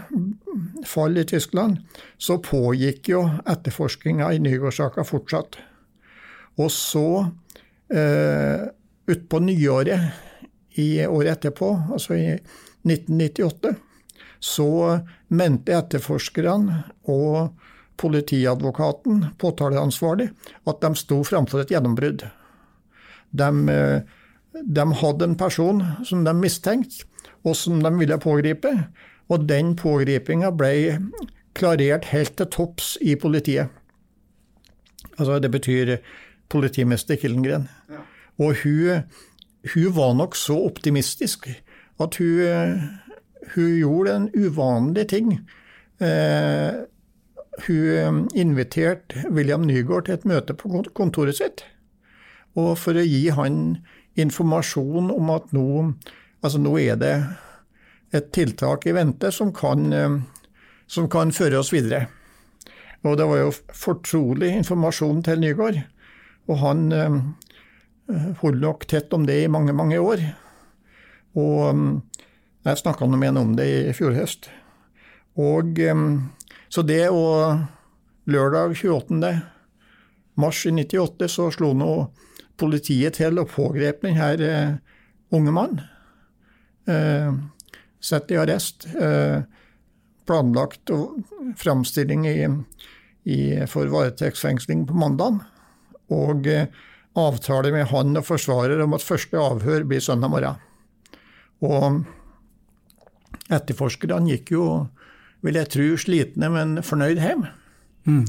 [0.85, 1.77] fall i Tyskland,
[2.17, 5.59] så pågikk jo etterforskninga i Nygårdsaka fortsatt.
[6.57, 7.09] Og så
[7.93, 8.65] eh,
[9.05, 12.31] utpå nyåret i året etterpå, altså i
[12.87, 13.75] 1998,
[14.39, 14.69] så
[15.27, 17.53] mente etterforskerne og
[17.97, 20.29] politiadvokaten, påtaleansvarlig,
[20.69, 22.27] at de sto framfor et gjennombrudd.
[23.37, 23.49] De,
[24.65, 27.05] de, hadde en person som de mistenkte,
[27.45, 28.71] og som de ville pågripe.
[29.27, 30.71] Og den pågripinga ble
[31.57, 33.67] klarert helt til topps i politiet.
[35.17, 35.97] Altså, det betyr
[36.49, 37.67] politimester Killengren.
[37.89, 38.03] Ja.
[38.37, 39.03] Og hun,
[39.73, 41.49] hun, var nok så optimistisk
[41.99, 42.81] at hun,
[43.55, 45.33] hun gjorde en uvanlig ting.
[45.99, 46.73] Eh,
[47.67, 51.65] hun inviterte William Nygaard til et møte på kontoret sitt.
[52.57, 53.79] Og for å gi han
[54.17, 55.67] informasjon om at nå,
[56.41, 57.15] altså nå er det
[58.15, 59.91] et tiltak i vente som kan,
[60.87, 62.07] som kan føre oss videre.
[63.05, 65.81] Og det var jo fortrolig informasjon til Nygaard.
[66.47, 66.87] Og han
[68.07, 70.21] Eh, holdt nok tett om det i mange, mange år.
[71.35, 71.89] Og mm,
[72.63, 74.47] jeg snakka med ham om det i fjor høst.
[75.35, 76.29] Og mm,
[76.71, 77.65] så det og
[78.31, 79.33] lørdag 28.
[80.39, 81.91] mars i 98 så slo nå
[82.57, 84.97] politiet til og pågrep denne uh,
[85.35, 85.85] unge mannen.
[86.87, 87.37] Uh,
[87.99, 88.85] Satt i arrest.
[88.95, 89.43] Uh,
[90.27, 90.91] planlagt
[91.57, 92.41] framstilling i,
[93.23, 93.39] i,
[93.71, 95.41] for varetektsfengsling på mandag.
[96.13, 96.67] Og uh,
[97.17, 100.63] avtale med han og forsvarer om at første avhør blir søndag morgen.
[101.65, 102.03] Og
[103.53, 104.65] etterforskerne gikk jo,
[105.45, 107.47] vil jeg tro, slitne, men fornøyd hjem.
[108.07, 108.25] Mm.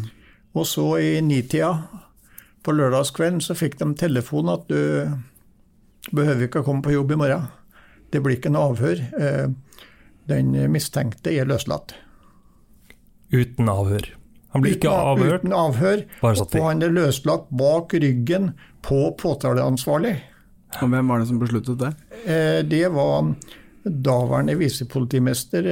[0.57, 1.75] Og så i nitida
[2.69, 5.09] på lørdagskvelden så fikk de telefon at du
[6.13, 7.49] behøver ikke å komme på jobb i morgen.
[8.13, 9.01] Det blir ikke noe avhør.
[9.17, 9.49] Eh,
[10.29, 11.95] den mistenkte er løslatt.
[13.33, 14.11] Uten avhør?
[14.53, 15.45] Han blir ikke avhørt?
[15.45, 16.03] Uten avhør.
[16.25, 18.53] Og han er løslatt bak ryggen
[18.85, 20.17] på påtaleansvarlig.
[20.83, 21.93] Og Hvem var det som besluttet det?
[22.29, 23.33] Eh, det var
[23.85, 25.69] daværende visepolitimester,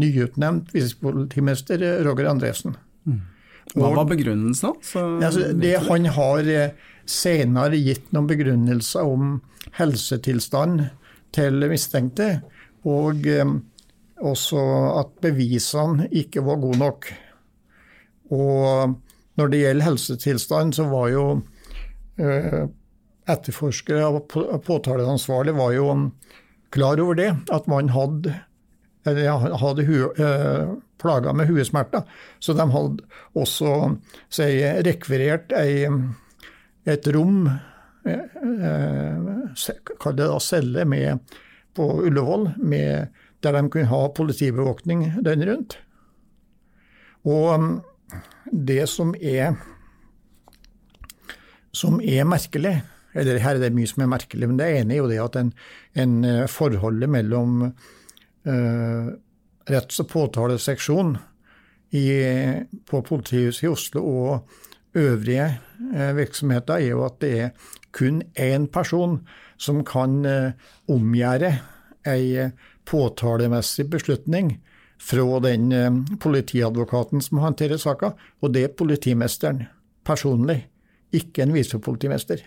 [0.00, 2.76] nyutnevnt visepolitimester Roger Andresen.
[3.74, 4.94] Hva var begrunnelsen hans?
[4.96, 6.76] Altså, det han har eh,
[7.08, 9.38] senere gitt noen begrunnelser om
[9.78, 10.86] helsetilstand
[11.36, 12.30] til mistenkte,
[12.88, 13.44] og eh,
[14.18, 14.62] også
[14.98, 17.10] at bevisene ikke var gode nok.
[18.34, 18.96] Og
[19.38, 21.24] når det gjelder helsetilstand, så var jo
[22.18, 22.64] eh,
[23.28, 24.32] etterforskere og
[24.64, 25.88] påtaleansvarlig var jo
[26.74, 28.34] klar over det, at man hadde,
[29.04, 29.86] hadde
[30.98, 32.02] eh, plager med huesmerter.
[32.38, 33.96] Så de hadde også
[34.28, 34.48] si,
[34.86, 35.86] rekvirert ei,
[36.88, 37.48] et rom,
[38.08, 38.34] eh,
[40.00, 41.18] kall det da celle, med,
[41.74, 43.08] på Ullevål, med,
[43.42, 45.78] der de kunne ha politibevåkning døgnet rundt.
[47.28, 47.82] Og
[48.52, 49.58] det som er,
[51.72, 52.78] som er merkelig
[53.18, 55.38] eller Her er det mye som er merkelig, men det ene er jo det at
[55.40, 55.52] en,
[55.98, 57.64] en eh, forholdet mellom
[59.68, 61.16] retts- og påtaleseksjon
[61.96, 62.06] i,
[62.88, 64.58] på politihuset i Oslo og
[64.98, 65.48] øvrige
[65.94, 69.20] uh, virksomheter er jo at det er kun én person
[69.58, 70.52] som kan uh,
[70.88, 71.52] omgjøre
[72.08, 72.50] ei
[72.88, 74.56] påtalemessig beslutning
[74.98, 79.66] fra den eh, politiadvokaten som håndterer saka, og det er politimesteren
[80.06, 80.62] personlig,
[81.14, 82.42] ikke en visepolitimester.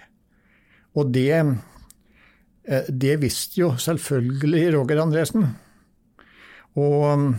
[0.99, 5.47] Og det, eh, det visste jo selvfølgelig Roger Andresen.
[6.79, 7.31] Og mm,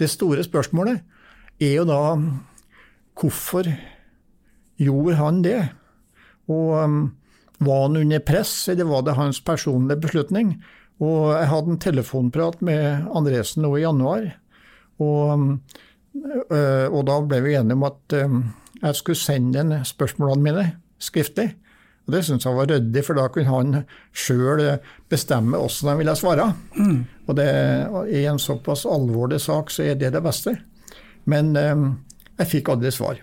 [0.00, 1.00] det store spørsmålet
[1.60, 2.00] er jo da
[3.20, 3.68] hvorfor
[4.80, 5.60] gjorde han det?
[6.50, 7.00] Og mm,
[7.66, 10.54] var han under press, eller var det hans personlige beslutning?
[11.00, 14.26] Og jeg hadde en telefonprat med Andresen nå i januar.
[15.00, 15.44] Og,
[16.52, 18.16] og da ble vi enige om at
[18.80, 20.66] jeg skulle sende inn spørsmålene mine
[21.00, 21.54] skriftlig.
[22.10, 24.64] Og Det syntes han var ryddig, for da kunne han sjøl
[25.10, 26.50] bestemme hvordan han ville svare.
[26.74, 26.98] Mm.
[27.30, 27.48] Og det,
[28.10, 30.56] i en såpass alvorlig sak så er det det beste.
[31.30, 31.84] Men øh,
[32.40, 33.20] jeg fikk aldri svar.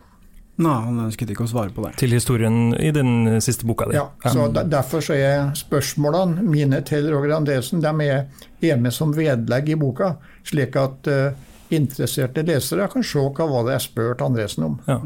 [0.57, 1.91] Nei, han ønsket ikke å svare på det.
[2.01, 3.97] Til historien i den siste boka di.
[3.99, 9.69] Ja, så Derfor så er spørsmålene mine til Roger Andresen de er med som vedlegg
[9.69, 10.15] i boka,
[10.47, 11.37] slik at uh,
[11.69, 14.79] interesserte lesere kan se hva var det jeg spurte Andresen om.
[14.87, 14.97] Ja.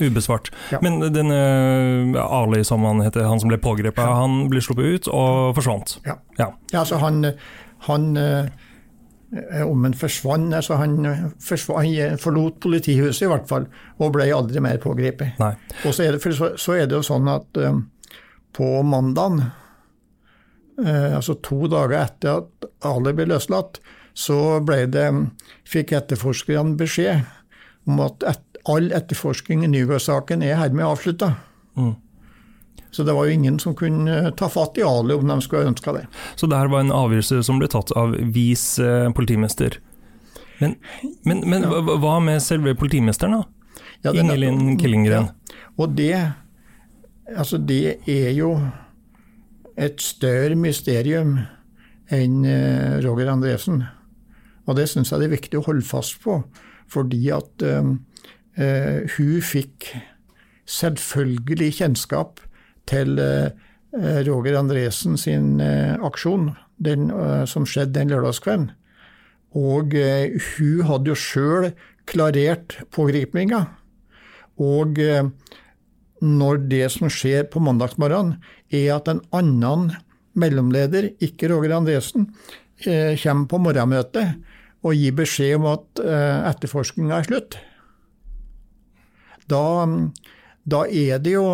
[0.00, 0.50] Ubesvart.
[0.72, 0.80] Ja.
[0.84, 1.38] Men denne
[2.24, 4.16] Ali, som han heter, han som ble pågrepet, ja.
[4.22, 5.98] han ble sluppet ut og forsvant?
[6.08, 6.18] Ja.
[6.40, 6.50] ja.
[6.72, 7.22] altså han,
[7.88, 8.10] han
[9.30, 10.96] Eh, om han forsvant altså han,
[11.38, 13.68] forsvant, han forlot politihuset i hvert fall,
[14.02, 15.38] og ble aldri mer pågrepet.
[15.86, 17.84] Og så er, det, så, så er, det, jo sånn at um,
[18.56, 19.44] på mandagen,
[20.82, 23.78] uh, altså to dager etter at Ali ble løslatt,
[24.18, 25.06] så ble det,
[25.68, 27.22] fikk etterforskerne beskjed
[27.86, 31.34] om at et, all etterforskning i Nygaard-saken er hermed avslutta.
[31.78, 31.94] Mm.
[32.90, 35.70] Så det var jo ingen som kunne eh, ta fatt i Ali om de skulle
[35.70, 36.06] ønska det.
[36.36, 39.78] Så det her var en avgjørelse som ble tatt av vis eh, politimester.
[40.58, 40.74] Men,
[41.24, 41.80] men, men ja.
[42.02, 43.86] hva med selve politimesteren, da?
[44.02, 45.30] Ja, Ingelin Killingren.
[45.30, 45.62] Ja.
[45.80, 46.16] Og det,
[47.36, 48.54] altså det er jo
[49.80, 51.38] et større mysterium
[52.10, 53.84] enn eh, Roger Andresen.
[54.66, 56.40] Og det syns jeg det er viktig å holde fast på,
[56.90, 57.94] fordi at uh,
[58.58, 59.86] hun fikk
[60.70, 62.40] selvfølgelig kjennskap
[62.90, 66.50] til eh, Roger Andresen sin eh, aksjon
[66.82, 68.70] den, eh, som skjedde den lørdagskvelden.
[69.58, 71.72] Og hun hadde jo sjøl
[72.06, 73.64] klarert pågripninga.
[74.62, 75.00] Og
[76.22, 78.36] når det som skjer på mandagsmorgenen,
[78.70, 79.88] er at en annen
[80.38, 82.28] mellomleder, ikke Roger Andresen,
[82.78, 84.38] kommer på morgenmøtet
[84.86, 86.04] og gir beskjed om at
[86.52, 87.58] etterforskninga er slutt.
[89.50, 89.64] Da,
[90.70, 91.46] da er det jo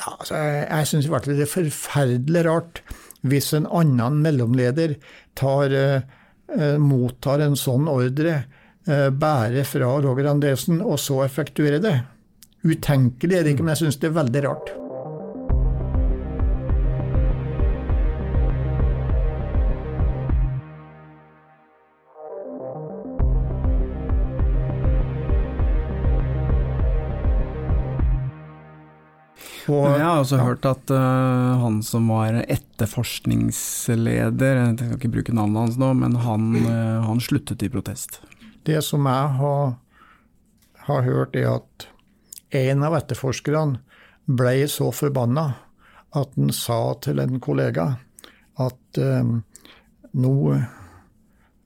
[0.00, 2.82] ja, altså, jeg jeg syns i hvert fall det er forferdelig rart
[3.28, 4.94] hvis en annen mellomleder
[5.36, 8.44] tar, eh, mottar en sånn ordre,
[8.86, 11.98] eh, bærer fra Roger Andresen, og så effektuerer det.
[12.64, 14.79] Utenkelig er det ikke, men jeg syns det er veldig rart.
[29.70, 30.44] Og, jeg har også ja.
[30.48, 36.12] hørt at uh, han som var etterforskningsleder, jeg skal ikke bruke navnet hans nå, men
[36.24, 38.10] han, uh, han sluttet i protest.
[38.66, 39.64] Det som jeg har,
[40.88, 41.72] har hørt, er at
[42.60, 43.74] en av etterforskerne
[44.30, 45.46] ble så forbanna
[46.18, 47.86] at han sa til en kollega
[48.60, 49.24] at uh,
[50.18, 50.34] nå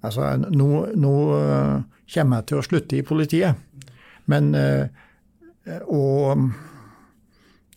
[0.05, 1.13] Altså, nå, nå
[2.13, 3.57] kommer jeg til å slutte i politiet.
[4.29, 4.53] Men
[5.89, 6.37] Og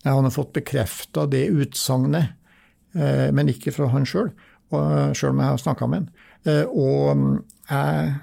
[0.08, 2.34] jeg har fått bekrefta det utsagnet,
[2.96, 4.32] eh, men ikke fra han sjøl,
[4.72, 6.10] sjøl om jeg har snakka med han.
[6.48, 7.36] Eh, og mm,
[7.70, 8.14] jeg,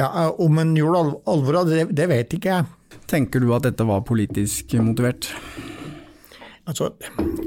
[0.00, 2.98] ja, om han gjorde alvor av det, det vet ikke jeg.
[3.10, 5.28] Tenker du at dette var politisk motivert?
[6.66, 6.90] Altså,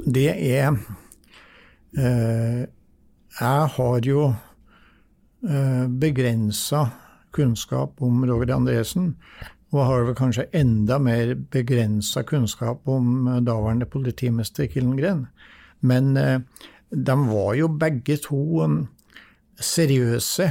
[0.07, 0.77] det er
[1.97, 2.61] eh,
[3.39, 6.85] Jeg har jo eh, begrensa
[7.35, 9.13] kunnskap om Roger Andresen
[9.69, 15.27] og har vel kanskje enda mer begrensa kunnskap om eh, daværende politimester Killengren.
[15.81, 16.39] Men eh,
[16.89, 18.79] de var jo begge to um,
[19.61, 20.49] seriøse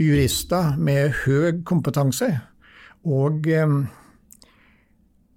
[0.00, 2.32] jurister med høy kompetanse.
[3.06, 3.84] Og um,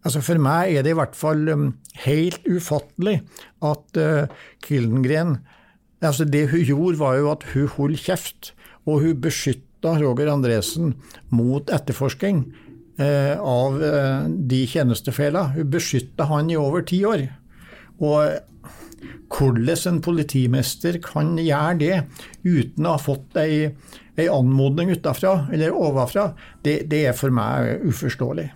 [0.06, 1.68] altså for meg er det i hvert fall um,
[2.08, 3.20] helt ufattelig
[3.62, 4.34] at uh,
[4.65, 5.38] Killengren
[6.06, 8.52] altså Det hun gjorde, var jo at hun holdt kjeft,
[8.86, 10.94] og hun beskytta Roger Andresen
[11.34, 12.44] mot etterforsking.
[12.97, 15.43] Eh, av eh, de tjenestefela.
[15.43, 17.25] Hun beskytta han i over ti år.
[17.99, 18.38] Og
[19.36, 21.97] hvordan en politimester kan gjøre det
[22.45, 23.73] uten å ha fått ei,
[24.15, 26.29] ei anmodning utafra eller ovenfra,
[26.63, 28.47] det, det, er for meg uforståelig.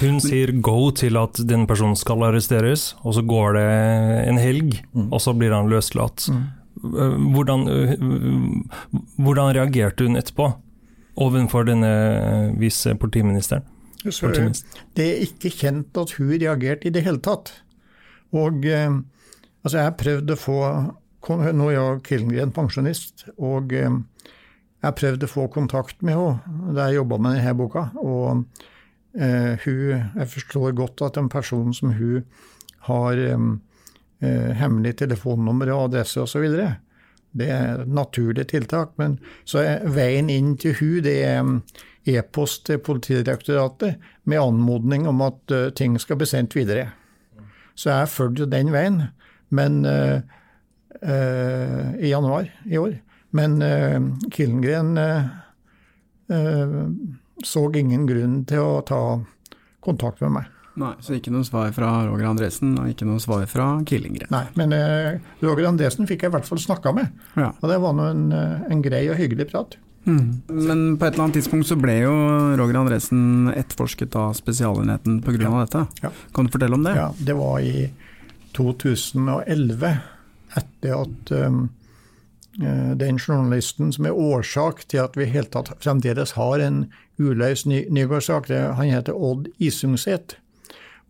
[0.00, 3.68] Hun sier go til at den personen skal arresteres, og så går det
[4.24, 5.06] en helg, mm.
[5.14, 6.26] og så blir han løslatt.
[6.34, 6.42] Mm.
[7.36, 7.62] hvordan,
[9.22, 10.50] hvordan reagerte hun etterpå
[11.14, 11.92] overfor denne
[12.58, 13.70] visepolitiministeren?
[14.96, 17.52] Det er ikke kjent at hun reagerte i det hele tatt.
[18.34, 20.60] Og altså, jeg prøvde å få
[21.24, 23.70] Nå er jeg Killengren pensjonist, og
[24.84, 27.86] jeg prøvde å få kontakt med henne da jeg jobba med denne boka.
[28.02, 28.42] Og
[29.16, 32.26] eh, hun, jeg forstår godt at en person som hun
[32.84, 33.62] har um,
[34.20, 36.44] uh, hemmelig telefonnummer og adresse osv.
[37.32, 38.92] Det er et naturlig tiltak.
[39.00, 39.16] Men
[39.48, 41.40] så er veien inn til hun, det er
[42.06, 46.90] e-post til Politidirektoratet med anmodning om at uh, ting skal bli sendt videre.
[47.74, 49.00] Så jeg fulgte den veien,
[49.54, 49.82] men
[51.04, 52.94] i januar i år.
[53.34, 53.98] Men uh,
[54.30, 54.94] Killengren
[57.44, 59.00] så ingen grunn til å ta
[59.84, 60.52] kontakt med meg.
[60.80, 64.30] Nei, Så ikke noe svar fra Roger Andresen og ikke noe svar fra Killengren?
[64.32, 64.72] Nei, men
[65.42, 67.12] Roger Andresen fikk jeg i hvert fall snakka med.
[67.36, 67.52] Ja.
[67.60, 69.76] Og det var nå en, en, grei og hyggelig prat.
[70.04, 70.42] Mm.
[70.48, 72.14] Men på et eller annet tidspunkt så ble jo
[72.60, 75.38] Roger Andresen etterforsket av Spesialenheten pga.
[75.46, 75.62] Ja.
[75.64, 75.86] dette.
[76.02, 76.10] Ja.
[76.34, 76.96] Kan du fortelle om det?
[76.98, 77.88] Ja, Det var i
[78.54, 79.96] 2011,
[80.60, 81.64] etter at um,
[82.62, 86.84] Eh, den journalisten som er årsak til at vi helt tatt fremdeles har en
[87.18, 90.36] uløst Nygaard-sak, Han heter Odd Isungset.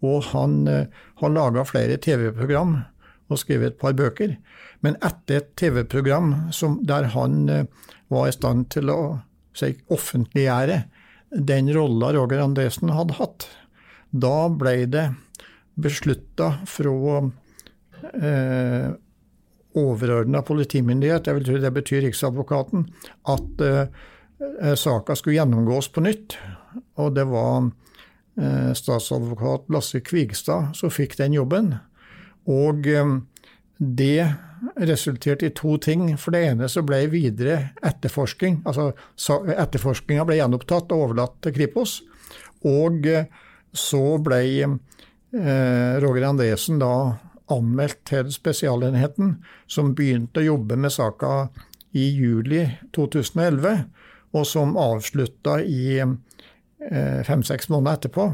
[0.03, 0.85] Og han uh,
[1.17, 2.85] har laga flere TV-program
[3.29, 4.37] og skrevet et par bøker.
[4.83, 6.51] Men etter et TV-program
[6.85, 7.65] der han uh,
[8.14, 9.00] var i stand til å
[9.57, 10.83] si, offentliggjøre
[11.35, 13.48] den rolla Roger Andresen hadde hatt,
[14.14, 15.09] da ble det
[15.74, 17.16] beslutta fra
[18.14, 18.92] eh,
[19.74, 22.87] overordna politimyndighet, jeg vil tro det betyr Riksadvokaten,
[23.35, 26.37] at eh, saka skulle gjennomgås på nytt.
[27.03, 27.70] Og det var
[28.38, 31.74] eh, statsadvokat Lasse Kvigstad som fikk den jobben.
[32.50, 33.16] Og eh,
[33.79, 34.31] det
[34.77, 36.07] resulterte i to ting.
[36.21, 38.93] For det ene så ble videre etterforsking, altså
[39.55, 42.01] etterforskninga ble gjenopptatt og overlatt til Kripos.
[42.64, 43.05] Og
[43.75, 46.95] så ble eh, Roger Andresen da
[47.53, 49.37] anmeldt til Spesialenheten,
[49.67, 51.51] som begynte å jobbe med saka
[51.95, 52.64] i juli
[52.97, 53.85] 2011,
[54.35, 58.31] og som avslutta i eh, fem-seks måneder etterpå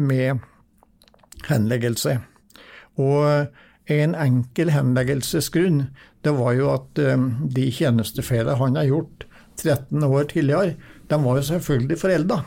[0.00, 0.44] med
[1.48, 2.16] henleggelse.
[3.02, 3.48] Og
[3.90, 5.86] en enkel henleggelsesgrunn
[6.22, 9.26] det var jo at eh, de tjenestefeilene han har gjort
[9.58, 10.76] 13 år tidligere,
[11.10, 12.38] de var jo selvfølgelig forelda.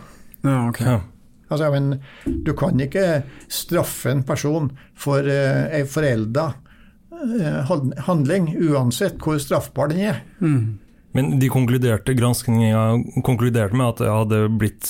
[0.46, 1.02] Ja, okay.
[1.52, 3.22] Altså, men, du kan ikke
[3.52, 6.48] straffe en person for uh, ei forelda
[7.14, 7.76] uh,
[8.08, 10.24] handling, uansett hvor straffbar den er.
[10.40, 10.80] Mm.
[11.16, 14.90] Men de konkluderte, granskninga konkluderte med at det hadde blitt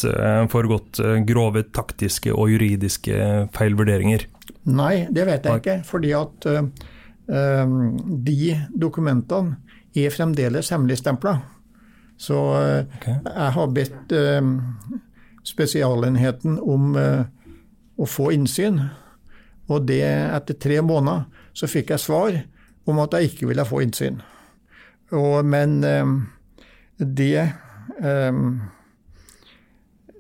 [0.50, 3.20] foregått grove taktiske og juridiske
[3.54, 4.26] feilvurderinger?
[4.66, 5.80] Nei, det vet jeg ikke.
[5.86, 6.48] Fordi at
[7.26, 9.56] de dokumentene
[9.98, 11.34] er fremdeles hemmeligstempla.
[12.18, 13.18] Så okay.
[13.26, 14.14] jeg har bedt
[15.46, 17.26] Spesialenheten om uh,
[17.98, 18.80] å få innsyn.
[19.70, 22.40] Og det, etter tre måneder, så fikk jeg svar
[22.90, 24.20] om at jeg ikke ville få innsyn.
[25.14, 25.80] Og, men
[26.98, 27.46] det
[28.02, 28.42] uh,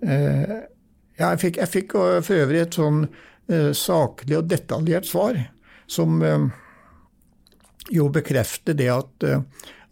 [0.05, 3.23] ja, jeg, fikk, jeg fikk for øvrig et sånn uh,
[3.77, 5.37] saklig og detaljert svar
[5.85, 6.17] som
[7.93, 9.25] jo bekrefter det at,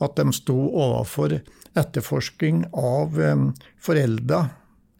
[0.01, 1.35] at de sto overfor
[1.77, 3.19] etterforsking av
[3.77, 4.39] forelda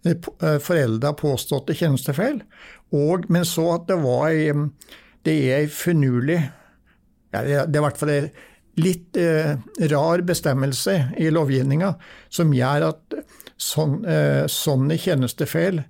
[0.06, 2.42] Eh, forelda påståtte tjenestefeil,
[2.92, 4.52] og, men så at det var ei
[5.24, 6.42] Det er ei finurlig
[7.32, 8.24] ja, Det er i hvert fall ei
[8.84, 9.54] litt eh,
[9.94, 11.94] rar bestemmelse i lovgivninga
[12.34, 13.16] som gjør at
[13.56, 15.84] sån, eh, sånne tjenestefeil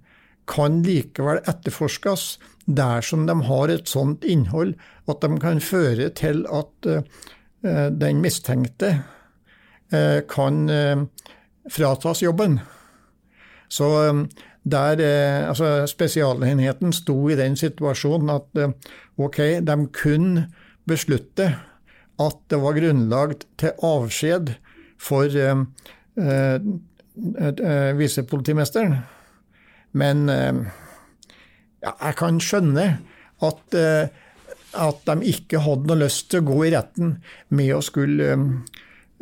[0.51, 2.25] kan likevel etterforskes
[2.65, 4.75] dersom de har et sånt innhold
[5.11, 7.01] at de kan føre til at uh,
[7.91, 8.93] den mistenkte
[9.93, 11.03] uh, kan uh,
[11.71, 12.59] fratas jobben.
[13.69, 14.27] Så um,
[14.63, 15.01] der,
[15.49, 18.59] altså Spesialenheten sto i den situasjonen at
[19.19, 20.45] ok, de kunne
[20.87, 21.49] beslutte
[22.23, 24.53] at det var grunnlag til avskjed
[25.03, 25.27] for
[27.99, 28.95] visepolitimesteren.
[29.91, 30.31] Men
[31.83, 32.87] ja, jeg kan skjønne
[33.43, 34.07] at, eh,
[34.73, 37.17] at de ikke hadde noe lyst til å gå i retten
[37.53, 38.35] med å skulle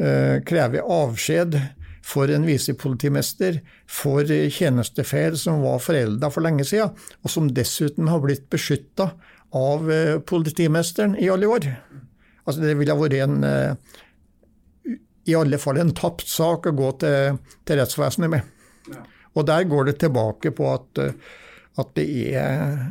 [0.02, 1.54] kreve avskjed
[2.02, 8.24] for en visepolitimester for tjenestefeil som var forelda for lenge siden, og som dessuten har
[8.24, 9.12] blitt beskytta
[9.58, 11.68] av eh, politimesteren i alle år.
[12.46, 13.76] Altså Det ville vært en eh,
[15.30, 17.38] i alle fall en tapt sak å gå til,
[17.68, 18.48] til rettsvesenet med.
[18.90, 19.04] Ja.
[19.38, 21.14] Og der går det tilbake på at, eh,
[21.82, 22.08] at det
[22.38, 22.88] er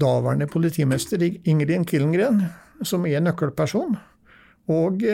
[0.00, 2.44] daværende politimester Ingrid Killengren
[2.84, 3.96] som er nøkkelperson.
[4.70, 5.04] Og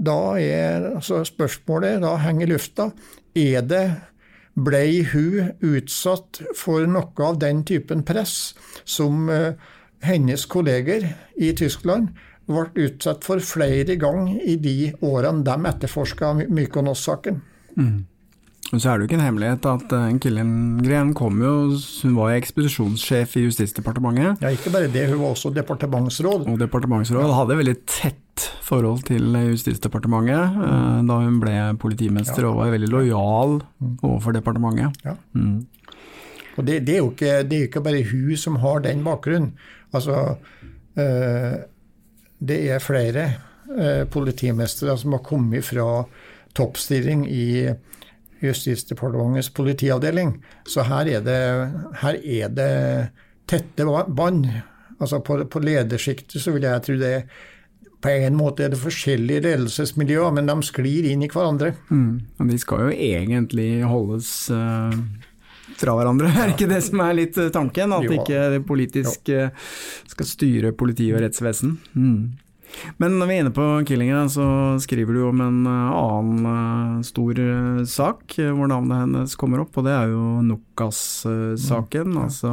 [0.00, 2.90] da er altså spørsmålet da henger i lufta.
[3.36, 3.84] Er det
[4.60, 8.52] Blei hun utsatt for noe av den typen press
[8.84, 9.54] som uh,
[10.04, 11.06] hennes kolleger
[11.38, 12.10] i Tyskland
[12.50, 17.40] ble utsatt for flere ganger i de årene de etterforska Mykonos-saken?
[17.76, 18.00] Mm.
[18.70, 22.30] Og så er det jo ikke en hemmelighet at uh, Killengren kom jo Hun var
[22.30, 24.44] jo ekspedisjonssjef i Justisdepartementet.
[24.44, 26.46] Ja, ikke bare det, hun var også departementsråd.
[26.46, 27.34] Og departementsråd.
[27.34, 31.10] Hadde veldig tett forhold til Justisdepartementet mm.
[31.10, 32.52] da hun ble politimester, ja.
[32.52, 33.98] og var veldig lojal mm.
[34.06, 35.02] overfor departementet.
[35.04, 35.16] Ja.
[35.34, 35.66] Mm.
[36.56, 39.52] Og det, det, er jo ikke, det er ikke bare hun som har den bakgrunnen.
[39.92, 40.36] Altså,
[40.94, 41.54] øh,
[42.38, 43.30] det er flere
[44.10, 46.02] politimestere som har kommet fra
[46.58, 47.44] toppstilling i
[48.40, 50.34] Justisdepartementets politiavdeling.
[50.68, 51.40] Så her er det,
[52.02, 52.74] her er det
[53.50, 54.48] tette bånd.
[55.00, 57.14] Altså på, på ledersjiktet så vil jeg tro det
[58.00, 61.74] på en måte er det forskjellige ledelsesmiljøer, men de sklir inn i hverandre.
[61.92, 62.46] Mm.
[62.48, 64.94] De skal jo egentlig holdes uh,
[65.80, 67.92] fra hverandre, er det ikke det som er litt eh, tanken?
[67.96, 68.16] At jo.
[68.16, 69.52] ikke det politisk uh,
[70.08, 71.76] skal styre politi og rettsvesen?
[71.92, 72.22] Mm.
[73.02, 74.46] Men når vi er inne på Killingen, så
[74.82, 79.78] skriver du om en eh, annen uh, stor uh, sak hvor navnet hennes kommer opp,
[79.80, 82.12] og det er jo Nokas-saken.
[82.14, 82.20] Mm.
[82.24, 82.52] Altså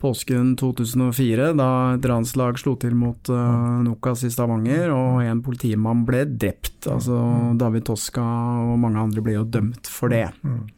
[0.00, 6.06] påsken 2004, da et ranslag slo til mot uh, Nokas i Stavanger, og en politimann
[6.08, 6.88] ble drept.
[6.88, 7.58] Altså mm.
[7.60, 8.24] David Toska
[8.70, 10.28] og mange andre ble jo dømt for det.
[10.40, 10.68] Mm.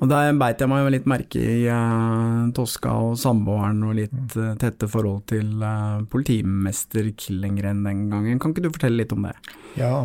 [0.00, 4.54] Og Der beit jeg meg litt merke i eh, Toska og samboeren og litt eh,
[4.60, 8.40] tette forhold til eh, politimester Killengren den gangen.
[8.42, 9.34] Kan ikke du fortelle litt om det?
[9.78, 10.04] Ja,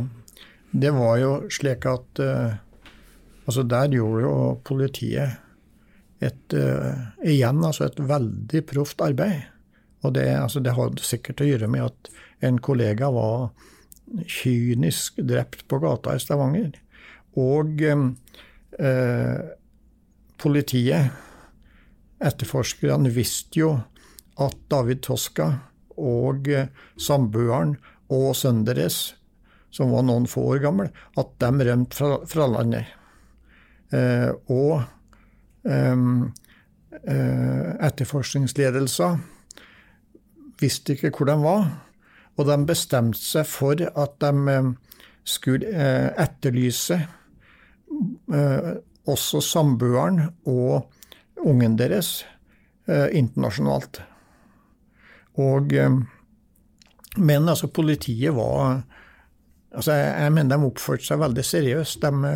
[0.72, 2.22] det var jo slik at
[3.50, 4.34] altså der gjorde jo
[4.68, 5.40] politiet
[6.22, 6.54] et,
[7.26, 9.48] igjen altså et veldig proft arbeid.
[10.06, 12.12] Og det, altså det hadde sikkert å gjøre med at
[12.46, 13.50] en kollega var
[14.30, 16.78] kynisk drept på gata i Stavanger.
[17.40, 17.82] Og
[18.78, 19.40] eh,
[20.40, 21.12] politiet,
[22.20, 23.72] etterforskerne, visste jo
[24.40, 25.52] at David Toska
[26.00, 27.76] og eh, samboeren
[28.10, 29.16] og sønnen deres,
[29.72, 30.90] som var noen få år gammel,
[31.20, 32.90] at de rømte fra, fra landet.
[33.94, 34.82] Eh, og
[35.70, 35.98] eh,
[37.90, 39.20] etterforskningsledelser
[40.60, 41.70] visste ikke hvor de var,
[42.40, 44.34] og de bestemte seg for at de
[45.28, 45.88] skulle
[46.20, 46.98] etterlyse
[49.10, 50.90] også samboeren og
[51.46, 52.24] ungen deres
[52.88, 54.02] eh, internasjonalt.
[55.40, 55.98] Og, eh,
[57.18, 58.82] men altså, politiet var
[59.76, 62.06] altså, jeg, jeg, mener de oppførte seg veldig seriøst.
[62.06, 62.34] De,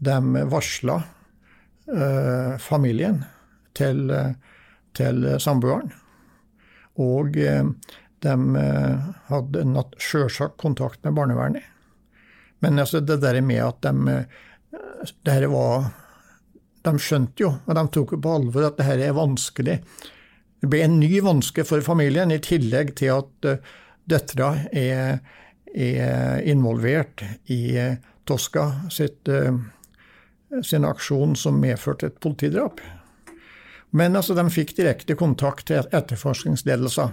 [0.00, 3.22] de varsla eh, familien
[3.76, 4.06] til,
[4.96, 5.92] til samboeren.
[7.00, 7.64] Og eh,
[8.20, 8.64] de
[9.30, 11.64] hadde sjølsagt kontakt med barnevernet.
[12.60, 14.16] Men altså, det der med at de
[15.22, 15.90] det var
[16.84, 19.74] De skjønte jo, og de tok på alvor, at dette er vanskelig.
[20.60, 23.74] Det ble en ny vanske for familien, i tillegg til at uh,
[24.08, 25.20] døtra er,
[25.74, 27.20] er, involvert
[27.52, 29.52] i uh, Tosca sitt, uh,
[30.64, 32.80] sin aksjon som medførte et politidrap.
[33.92, 37.12] Men altså, de fikk direkte kontakt til etterforskningsledelser.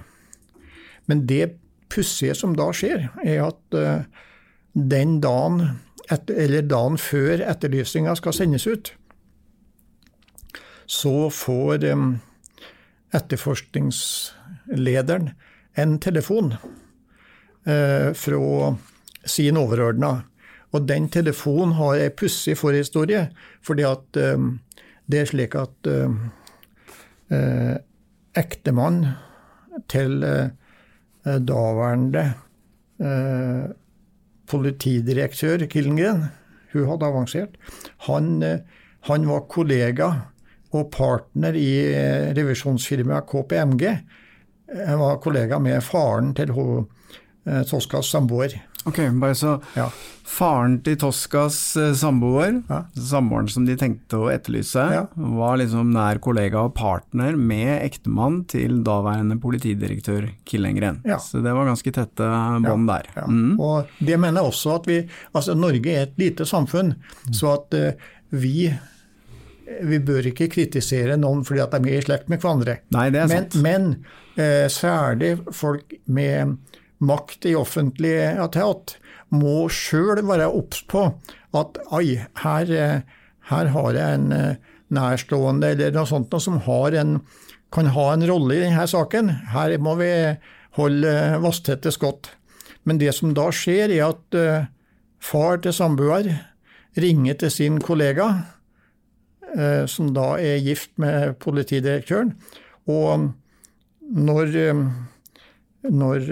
[1.12, 1.58] Men det
[1.92, 3.78] pussige som da skjer, er at
[4.78, 5.80] den dagen
[6.12, 8.94] et, eller dagen før etterlysninga skal sendes ut,
[10.88, 12.20] så får um,
[13.16, 15.30] etterforskningslederen
[15.78, 16.54] en telefon
[17.68, 18.76] uh, fra
[19.28, 20.22] sin overordna.
[20.76, 23.28] Og den telefonen har ei pussig forhistorie,
[23.64, 24.60] fordi at um,
[25.08, 26.12] det er slik at uh,
[27.32, 27.76] uh,
[28.38, 29.06] ektemann
[29.92, 30.24] til
[31.28, 32.34] daværende
[34.48, 36.28] politidirektør Killengren,
[36.74, 37.58] hun hadde avansert,
[38.08, 38.60] han, eh,
[39.08, 40.12] han var kollega
[40.76, 43.84] og partner i eh, revisjonsfirmaet KPMG.
[44.88, 48.58] Han var kollega med faren til eh, Toskas samboer.
[48.88, 49.90] Ok, bare så ja.
[50.28, 52.82] Faren til Toskas eh, samboer, ja.
[52.92, 55.06] samboeren som de tenkte å etterlyse, ja.
[55.16, 61.00] var liksom nær kollega og partner med ektemann til daværende politidirektør Killengren.
[61.24, 62.28] Så det var ganske tette
[62.66, 63.08] bånd der.
[63.24, 63.56] Mm.
[63.56, 65.00] Og det mener jeg også at vi
[65.38, 67.34] Altså, Norge er et lite samfunn, mm.
[67.36, 68.70] så at uh, vi
[69.84, 72.80] vi bør ikke kritisere noen fordi at de er i slekt med hverandre.
[72.96, 73.58] Nei, det er sant.
[73.64, 73.90] Men,
[74.38, 76.56] men eh, særlig folk med
[77.04, 78.98] makt i offentlig etat
[79.34, 81.04] må sjøl være obs på
[81.58, 82.72] at ai, her,
[83.50, 86.60] her, har jeg en eh, nærstående eller noe sånt noe som
[86.96, 87.20] en,
[87.74, 89.30] kan ha en rolle i denne saken.
[89.52, 90.12] Her må vi
[90.78, 92.32] holde vasstette skott.
[92.88, 94.68] Men det som da skjer, er at uh,
[95.20, 96.30] far til samboer
[96.96, 98.30] ringer til sin kollega,
[99.58, 102.32] uh, som da er gift med politidirektøren,
[102.88, 103.34] og
[104.08, 104.54] når,
[105.94, 106.28] når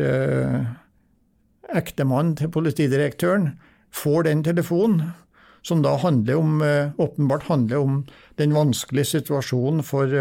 [1.76, 3.54] ektemannen til politidirektøren
[3.96, 5.14] får den telefonen,
[5.66, 6.60] som da handler om,
[7.02, 8.02] åpenbart handler om
[8.38, 10.12] den vanskelige situasjonen for,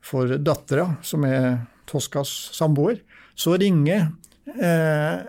[0.00, 3.02] for dattera, som er Toskas samboer,
[3.36, 4.08] så ringer
[4.56, 5.24] eh,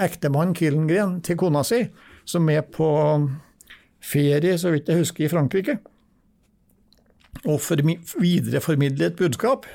[0.00, 1.82] ektemannen Killengren til kona si,
[2.24, 2.88] som er på
[4.00, 5.78] ferie, så vidt jeg husker, i Frankrike,
[7.44, 7.60] og
[8.20, 9.66] videreformidler et budskap.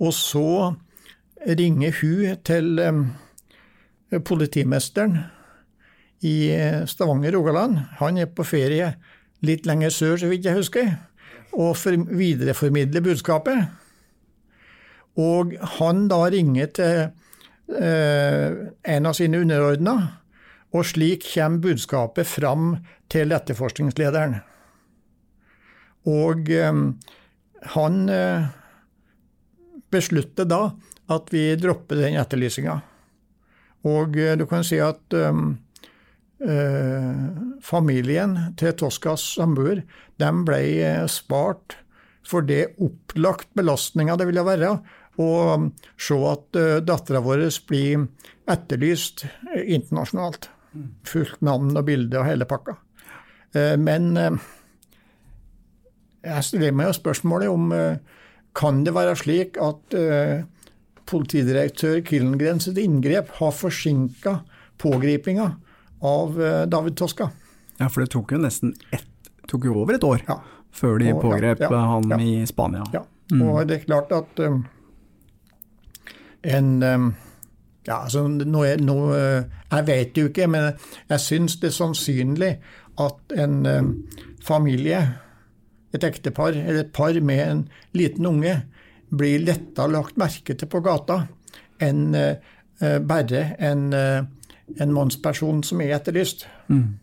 [0.00, 0.74] Og så
[1.46, 5.18] ringer hun til eh, politimesteren
[6.20, 6.52] i
[6.86, 7.78] Stavanger, Rogaland.
[7.96, 8.90] Han er på ferie
[9.46, 10.90] litt lenger sør, så vidt jeg husker,
[11.56, 11.76] og
[12.12, 13.70] videreformidler budskapet.
[15.20, 17.00] Og han da ringer til
[17.80, 18.60] eh,
[18.94, 19.96] en av sine underordna,
[20.70, 22.76] og slik kommer budskapet fram
[23.10, 24.38] til etterforskningslederen.
[26.10, 26.84] Og eh,
[27.74, 28.46] han eh,
[29.90, 30.62] beslutter da
[31.10, 32.78] at vi dropper den etterlysinga.
[33.90, 35.54] Og eh, du kan si at um,
[36.44, 37.26] eh,
[37.64, 39.84] familien til Toskas samboer,
[40.20, 40.62] de ble
[41.10, 41.78] spart
[42.26, 44.74] for det opplagt belastninga det ville være
[45.20, 45.66] og
[46.00, 48.06] se at uh, dattera vår blir
[48.50, 50.48] etterlyst eh, internasjonalt.
[51.04, 52.76] Fullt navn og bilde og hele pakka.
[53.56, 54.38] Uh, men uh,
[56.24, 57.70] jeg stiller meg jo spørsmålet om
[58.56, 59.94] kan det være slik at
[61.10, 64.38] politidirektør Killengrens inngrep har forsinka
[64.80, 65.50] pågripinga
[66.06, 66.38] av
[66.70, 67.30] David Toska?
[67.80, 69.08] Ja, for det tok jo nesten ett,
[69.50, 70.38] tok jo over et år ja.
[70.72, 72.84] før de pågrep ja, ja, han i Spania.
[72.94, 73.02] Ja,
[73.40, 74.40] og det er klart at
[76.42, 76.70] en
[77.86, 80.72] ja, altså, nå, er, nå, Jeg vet jo ikke, men
[81.08, 82.52] jeg syns det er sannsynlig
[83.00, 83.60] at en
[84.44, 85.00] familie,
[85.94, 87.62] et ektepar eller et par med en
[87.96, 88.60] liten unge,
[89.10, 91.24] blir lettere lagt merke til på gata
[91.82, 92.34] enn uh,
[92.80, 94.22] bare en, uh,
[94.78, 96.46] en mannsperson som er etterlyst.
[96.70, 96.98] Mm.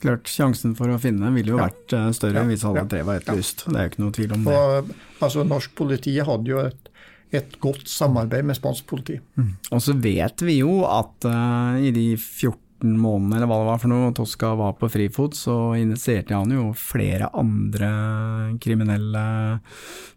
[0.00, 1.68] Klart, Sjansen for å finne ville jo ja.
[1.68, 2.48] vært større ja.
[2.48, 3.66] hvis alle tre var etterlyst.
[3.68, 4.56] Det er jo ikke noe tvil om det.
[4.56, 4.90] Og,
[5.24, 6.90] altså, Norsk politi hadde jo et
[7.34, 9.18] et godt samarbeid med spansk politi.
[9.36, 9.54] Mm.
[9.74, 13.82] Og så vet vi jo at uh, i de 14 månedene eller hva det var
[13.82, 17.90] for noe Tosca var på frifot, så initierte han jo flere andre
[18.62, 19.24] kriminelle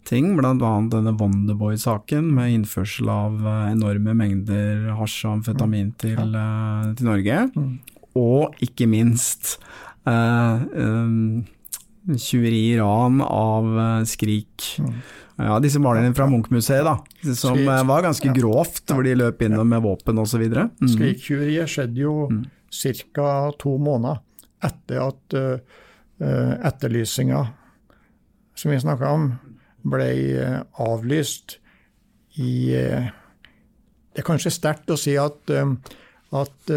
[0.08, 0.54] ting, bl.a.
[0.92, 7.44] denne Wonderboy-saken med innførsel av eh, enorme mengder hasj og amfetamin til, uh, til Norge.
[7.56, 7.78] Mm.
[8.18, 9.58] Og ikke minst
[10.08, 11.46] eh
[12.08, 13.66] tjuveri, ran av
[14.08, 14.64] Skrik.
[14.80, 14.94] Mm
[15.38, 17.34] ja, disse malerne fra Munch-museet, da.
[17.38, 20.44] Som eh, var ganske grovt, hvor de løp inn med våpen osv.
[20.50, 20.88] Mm.
[20.90, 22.40] Skriktjuveriet skjedde jo mm.
[22.72, 23.52] Ca.
[23.60, 24.22] to måneder
[24.64, 25.60] etter at uh,
[26.66, 27.42] etterlysinga
[28.58, 29.28] som vi snakka om,
[29.86, 30.10] ble
[30.42, 31.60] uh, avlyst
[32.42, 36.72] i Det er kanskje sterkt å si at, at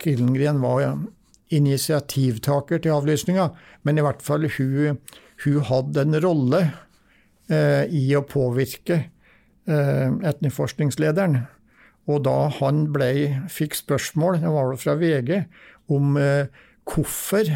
[0.00, 0.98] Killengren var
[1.52, 3.50] initiativtaker til avlysninga,
[3.84, 4.96] men i hvert fall hun,
[5.44, 6.62] hun hadde en rolle
[7.44, 8.94] Eh, i å påvirke
[9.68, 11.42] eh, etterforskningslederen.
[12.10, 13.10] Og da han ble,
[13.52, 15.44] fikk spørsmål, det var vel fra VG,
[15.94, 16.50] om eh,
[16.88, 17.48] hvorfor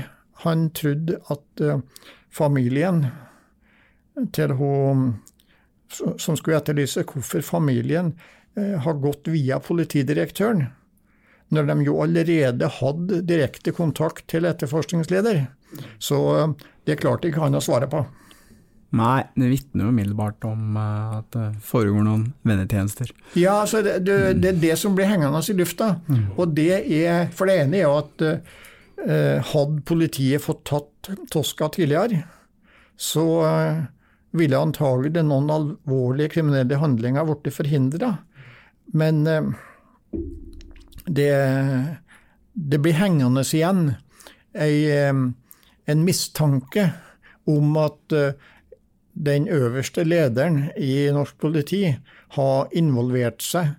[0.44, 1.62] han trodde at
[2.32, 3.03] familien
[4.32, 5.09] til hun
[5.90, 8.12] som skulle etterlyse hvorfor familien
[8.55, 10.68] har gått via politidirektøren,
[11.55, 15.44] når de jo allerede hadde direkte kontakt til etterforskningsleder.
[15.99, 16.18] Så
[16.86, 18.05] det klarte ikke han å svare på.
[18.97, 23.11] Nei, det vitner jo umiddelbart om uh, at det foregår noen vennetjenester.
[23.36, 25.91] Ja, altså det, det, det, er det som blir hengende i lufta.
[26.09, 26.24] Mm.
[26.39, 31.68] Og det er For det ene er jo at eh, hadde politiet fått tatt Toska
[31.72, 32.22] tidligere,
[32.97, 33.84] så eh,
[34.36, 38.14] ville antagelig noen alvorlige kriminelle handlinger blitt forhindra.
[38.97, 39.20] Men
[41.05, 41.30] det,
[42.53, 43.91] det, blir hengende igjen
[44.57, 46.86] ei, en mistanke
[47.49, 48.16] om at
[49.26, 51.96] den øverste lederen i norsk politi
[52.36, 53.74] har involvert seg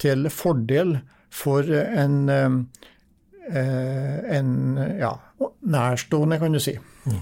[0.00, 0.98] til fordel
[1.34, 5.12] for en, eh, en ja,
[5.60, 6.78] nærstående, kan du si.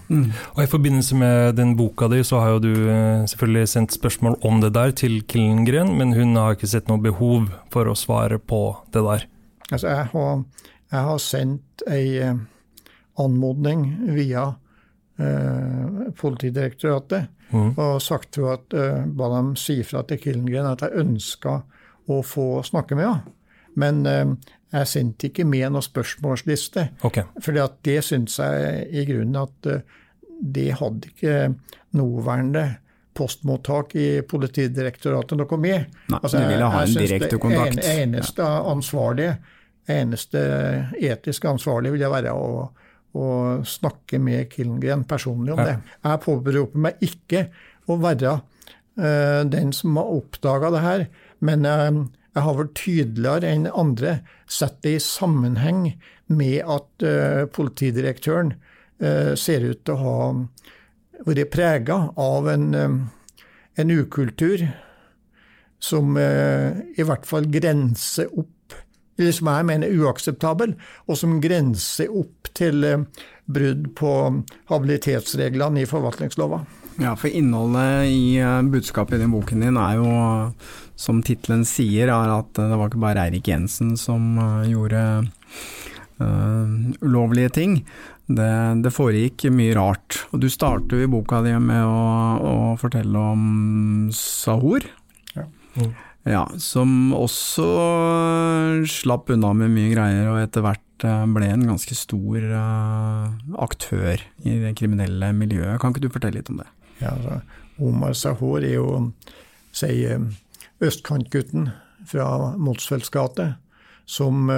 [0.08, 0.32] Mm.
[0.54, 4.38] Og I forbindelse med den boka di, så har jo du eh, selvfølgelig sendt spørsmål
[4.46, 8.38] om det der til Killengren, men hun har ikke sett noe behov for å svare
[8.38, 8.60] på
[8.94, 9.26] det der?
[9.70, 10.44] Altså, jeg har,
[10.92, 12.42] jeg har sendt ei eh,
[13.22, 14.48] anmodning via
[15.18, 17.72] eh, Politidirektoratet Mm.
[17.78, 21.60] Og sagt til henne at uh, ba dem si fra til Killengren at jeg ønska
[22.10, 23.34] å få snakke med henne.
[23.76, 26.88] Men uh, jeg sendte ikke med noen spørsmålsliste.
[27.06, 27.28] Okay.
[27.42, 27.54] For
[27.86, 30.02] det syns jeg i grunnen at uh,
[30.36, 31.36] det hadde ikke
[31.96, 32.66] nåværende
[33.16, 35.86] postmottak i Politidirektoratet noe med.
[36.10, 37.78] Nei, altså, du ville ha en direkte kontakt.
[37.80, 39.36] Det eneste ansvarlige,
[39.88, 40.42] eneste
[41.00, 42.66] etiske ansvarlige ville være å,
[43.16, 43.30] å
[43.66, 45.78] snakke med Killengren personlig om det.
[46.04, 47.46] Jeg påberoper meg ikke
[47.90, 51.04] å være uh, den som har oppdaga det her,
[51.46, 52.04] men uh,
[52.36, 54.18] jeg har vel tydeligere enn andre
[54.50, 55.86] sett det i sammenheng
[56.32, 58.56] med at uh, politidirektøren
[58.96, 64.62] ser ut til å ha vært prega av en, en, ukultur
[65.76, 68.55] som i hvert fall grenser opp
[69.16, 70.74] som jeg mener uakseptabel,
[71.08, 72.84] og som grenser opp til
[73.46, 74.12] brudd på
[74.70, 76.64] habilitetsreglene i forvaltningslova.
[76.96, 80.10] Ja, for innholdet i uh, budskapet i den boken din er jo,
[80.96, 85.02] som tittelen sier, er at det var ikke bare Eirik Jensen som gjorde
[86.20, 87.80] uh, ulovlige ting.
[88.26, 90.22] Det, det, foregikk mye rart.
[90.32, 92.00] Og du starter i boka di med å,
[92.40, 94.88] å fortelle om Sahor.
[95.36, 95.46] Ja.
[95.76, 95.92] Mm.
[96.26, 96.44] Ja.
[96.58, 97.66] Som også
[98.90, 100.82] slapp unna med mye greier, og etter hvert
[101.30, 102.44] ble en ganske stor
[103.62, 105.78] aktør i det kriminelle miljøet.
[105.80, 106.68] Kan ikke du fortelle litt om det?
[107.02, 107.40] Ja, altså,
[107.82, 108.86] Omar Sahor er jo
[109.76, 110.06] si,
[110.80, 111.70] østkantgutten
[112.08, 113.54] fra Motsfelds gate,
[114.06, 114.50] som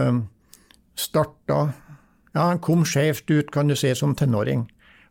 [0.98, 1.72] starta
[2.36, 4.68] Ja, han kom skjevt ut, kan du si, som tenåring.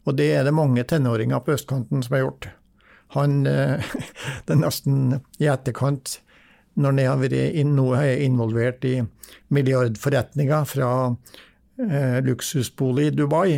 [0.08, 2.50] Og det er det mange tenåringer på østkanten som har gjort.
[3.18, 3.42] Han
[4.46, 6.22] Det er nesten i etterkant,
[6.78, 9.00] når han har vært inn, nå er involvert i
[9.54, 13.58] milliardforretninger fra eh, luksusbolig i Dubai,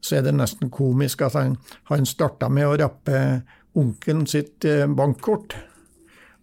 [0.00, 1.56] så er det nesten komisk at han,
[1.90, 3.22] han starta med å rappe
[3.78, 5.56] onkelen sitt eh, bankkort.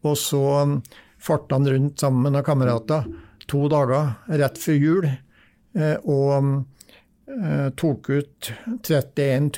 [0.06, 0.80] Og så um,
[1.20, 3.08] farta han rundt sammen med noen kamerater
[3.50, 6.52] to dager rett før jul eh, og um,
[7.32, 8.52] eh, tok ut
[8.86, 9.50] 31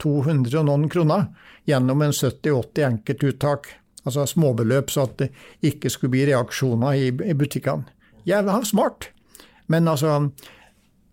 [0.00, 1.26] 200 og noen kroner
[1.68, 3.68] gjennom en 70-80 enkeltuttak.
[4.06, 5.30] Altså småbeløp, så at det
[5.66, 7.84] ikke skulle bli reaksjoner i, i butikkene.
[8.28, 9.10] Jævla smart!
[9.68, 10.30] Men altså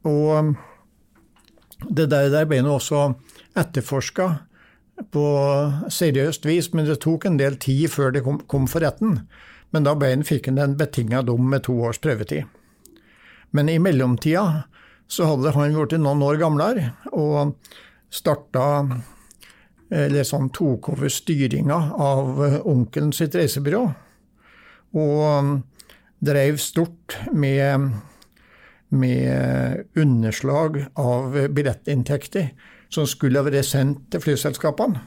[0.03, 0.55] Og um,
[1.89, 3.11] det der, der ble nå også
[3.57, 4.27] etterforska
[5.13, 5.25] på
[5.93, 9.19] seriøst vis, men det tok en del tid før det kom, kom for retten.
[9.75, 12.47] Men da ble fikk han en betinga dom med to års prøvetid.
[13.51, 14.63] Men i mellomtida
[15.07, 17.55] så hadde han blitt noen år gamlere og
[18.13, 18.87] starta
[19.89, 23.83] eller sånn tok over styringa av onkelen sitt reisebyrå.
[24.97, 25.51] Og
[26.19, 27.91] drev stort med
[28.89, 32.53] med underslag av billettinntekter
[32.89, 35.01] som skulle ha vært sendt til flyselskapene.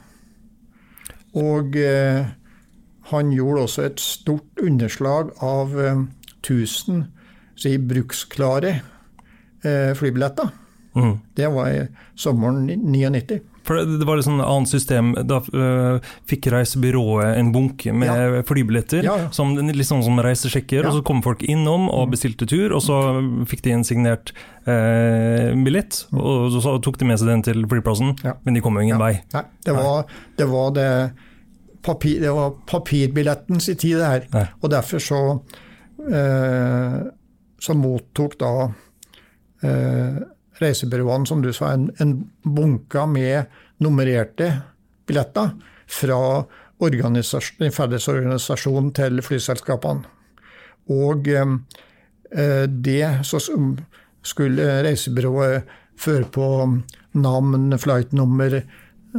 [1.40, 2.26] Og eh,
[3.12, 6.02] han gjorde også et stort underslag av eh,
[6.42, 7.04] 1000
[7.60, 8.74] si, bruksklare
[9.64, 10.50] eh, flybilletter.
[10.96, 11.16] Mm.
[11.36, 11.86] Det var i
[12.18, 13.40] sommeren 99.
[13.66, 15.12] For det, var et sånn annet system.
[15.28, 18.42] Da uh, fikk reisebyrået en bunke med ja.
[18.46, 19.28] flybilletter, ja, ja.
[19.34, 20.88] Som, litt sånn som reisesjekker.
[20.88, 22.14] Og så kom folk innom og mm.
[22.14, 23.00] bestilte tur, og så
[23.50, 24.32] fikk de en signert
[24.68, 26.02] uh, billett.
[26.10, 26.22] Mm.
[26.22, 29.16] Og så tok de med seg den til flyplassen, men de kom jo ingen vei.
[29.36, 30.02] Nei, det var
[30.40, 30.88] det, var det,
[31.86, 34.52] papir, det var papirbillettens i tid, det her.
[34.60, 35.22] Og derfor så,
[36.08, 37.00] uh,
[37.60, 38.54] så mottok da
[40.60, 43.50] reisebyråene, som du sa, en, en bunke med
[43.80, 44.52] nummererte
[45.08, 45.54] billetter
[45.90, 46.20] fra
[46.80, 50.06] den felles organisasjonen til flyselskapene.
[50.90, 53.40] Og eh, det så
[54.22, 56.46] skulle reisebyrået føre på
[57.20, 58.62] navn, flightnummer,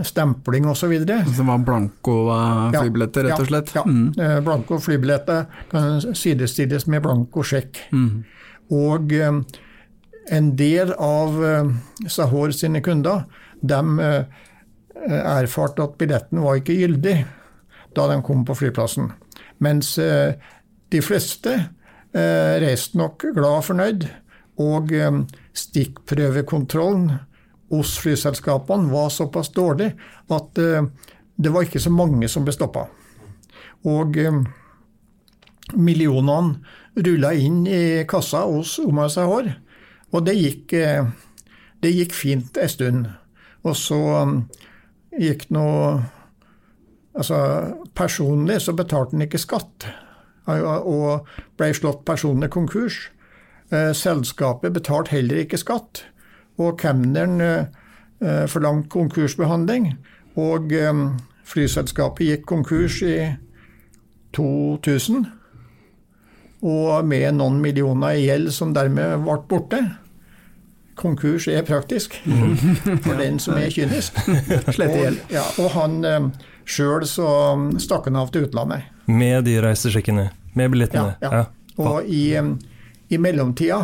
[0.04, 0.94] stempling osv.
[0.94, 3.74] Så, så det var blanko eh, flybilletter, rett og slett?
[3.76, 3.84] Ja.
[3.84, 3.92] ja.
[3.92, 4.14] Mm.
[4.18, 7.84] Eh, blanko flybilletter kan sidestilles med blanko sjekk.
[7.92, 8.24] Mm.
[8.78, 9.42] Og eh,
[10.32, 11.72] en del av uh,
[12.08, 13.26] Sahor sine kunder
[13.62, 14.24] de uh,
[15.12, 17.18] erfarte at billetten var ikke gyldig
[17.96, 19.12] da de kom på flyplassen.
[19.60, 20.32] Mens uh,
[20.92, 21.60] de fleste
[22.12, 24.02] reiste nok glad og fornøyd.
[24.60, 24.90] Og
[25.56, 27.06] stikkprøvekontrollen
[27.72, 29.94] hos flyselskapene var såpass dårlig
[30.28, 32.84] at det var ikke så mange som ble stoppa.
[33.88, 34.20] Og
[35.72, 39.48] millionene rulla inn i kassa hos Omar Sahor.
[40.12, 41.06] Og det gikk, eh,
[41.84, 43.06] det gikk fint en stund.
[43.64, 44.42] Og så um,
[45.20, 45.68] gikk nå
[47.12, 47.38] Altså,
[47.92, 49.84] personlig så betalte han ikke skatt,
[50.48, 51.26] og
[51.60, 53.10] ble slått personlig konkurs.
[53.72, 56.06] Eh, selskapet betalte heller ikke skatt,
[56.56, 59.92] og kemneren eh, forlangte konkursbehandling.
[60.40, 61.04] Og um,
[61.44, 63.18] flyselskapet gikk konkurs i
[64.40, 65.26] 2000,
[66.62, 69.82] og med noen millioner i gjeld som dermed ble borte.
[71.00, 72.18] Konkurs er praktisk
[73.06, 74.18] for den som er kynisk.
[74.28, 76.28] og, ja, og han eh,
[76.70, 77.30] sjøl så
[77.82, 78.86] stakk han av til utlandet.
[79.10, 80.30] Med de reisesjekkene?
[80.54, 81.16] Med billettene?
[81.24, 81.42] Ja.
[81.42, 81.44] ja.
[81.82, 82.54] Og i, eh,
[83.10, 83.82] i mellomtida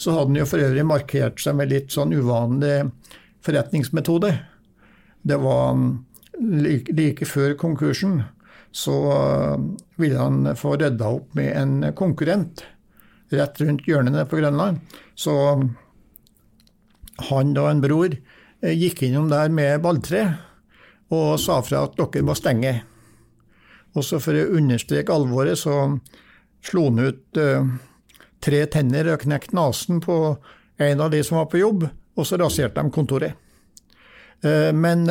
[0.00, 2.86] så hadde han jo for øvrig markert seg med litt sånn uvanlig
[3.44, 4.32] forretningsmetode.
[5.22, 5.76] Det var
[6.40, 8.22] like, like før konkursen
[8.72, 8.96] så
[10.00, 12.64] ville han få rydda opp med en konkurrent
[13.32, 14.80] rett rundt hjørnene på Grønland.
[15.14, 15.34] Så
[17.28, 20.24] han og en bror eh, gikk innom der med balltre
[21.12, 22.78] og sa fra at dere må stenge.
[23.92, 25.98] Også for å understreke alvoret, så
[26.64, 27.40] slo han ut
[28.42, 30.16] tre tenner og knekte nesen på
[30.80, 31.84] en av de som var på jobb,
[32.16, 33.36] og så raserte de kontoret.
[34.72, 35.04] Men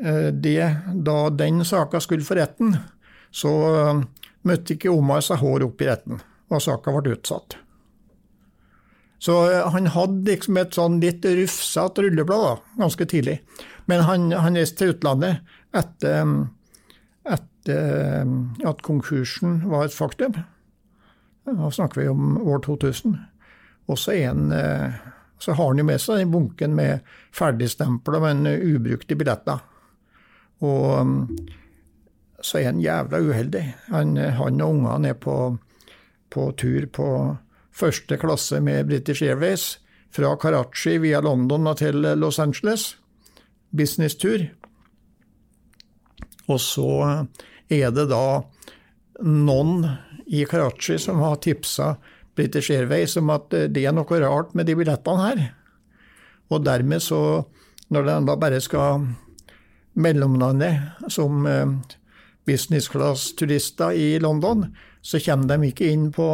[0.00, 0.64] det,
[1.06, 2.76] da den saka skulle for retten,
[3.30, 3.52] så
[4.48, 7.58] møtte ikke Omar seg hår opp i retten, og saka ble utsatt.
[9.20, 13.40] Så eh, han hadde liksom et sånn litt rufsete rulleblad da, ganske tidlig.
[13.90, 15.42] Men han, han reiste til utlandet
[15.76, 16.30] etter,
[17.28, 18.30] etter,
[18.66, 20.38] at konkursen var et faktum.
[21.50, 23.18] Da snakker vi om år 2000.
[23.90, 25.00] Og eh,
[25.40, 27.04] så har han jo med seg den bunken med
[27.36, 29.60] ferdigstempla, men ubrukte billetter.
[30.60, 31.28] Og
[32.40, 33.64] så er han jævla uheldig.
[33.92, 35.36] Han, han og ungene er på,
[36.30, 37.08] på tur på
[37.72, 39.78] første klasse med British Airways
[40.12, 42.96] fra Karachi via London og til Los Angeles.
[43.70, 44.48] Businesstur.
[46.50, 46.90] Og så
[47.70, 48.24] er det da
[49.22, 49.84] noen
[50.26, 51.94] i Karachi som har tipsa
[52.34, 55.42] British Airways om at det er noe rart med de billettene her.
[56.50, 57.44] Og dermed så,
[57.90, 59.06] når de da bare skal
[59.92, 60.70] mellomlande
[61.08, 61.66] som eh,
[62.46, 64.66] business class-turister i London,
[65.00, 66.26] så kommer de ikke inn på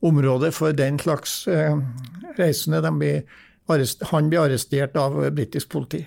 [0.00, 1.76] området for den slags eh,
[2.38, 2.82] reisende.
[2.90, 3.22] Blir
[4.10, 6.00] han blir arrestert av britisk politi.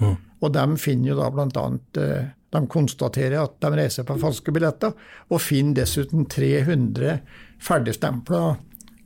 [0.00, 0.16] Mm.
[0.40, 1.66] Og de finner jo da bl.a.
[2.02, 4.94] Eh, de konstaterer at de reiser på falske billetter,
[5.30, 7.18] og finner dessuten 300
[7.62, 8.44] ferdigstempla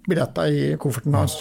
[0.08, 1.40] billetter i kofferten hans.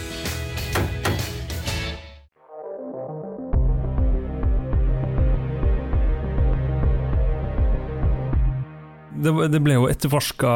[9.21, 10.53] Det, det, ble jo etterforska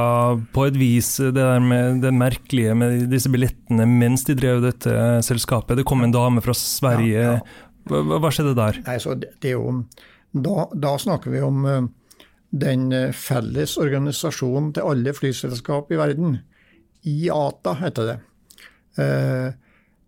[0.55, 4.95] på et vis, det der med det merkelige med disse billettene mens de drev dette
[5.28, 5.78] selskapet.
[5.80, 7.38] Det kom en dame fra Sverige.
[7.89, 8.82] Hva, hva, skjedde der?
[8.88, 9.76] Nei, det er jo,
[10.34, 11.88] da, da, snakker vi om uh,
[12.55, 16.39] den eh, felles organisasjonen til alle flyselskap i verden.
[17.05, 18.20] IATA heter det.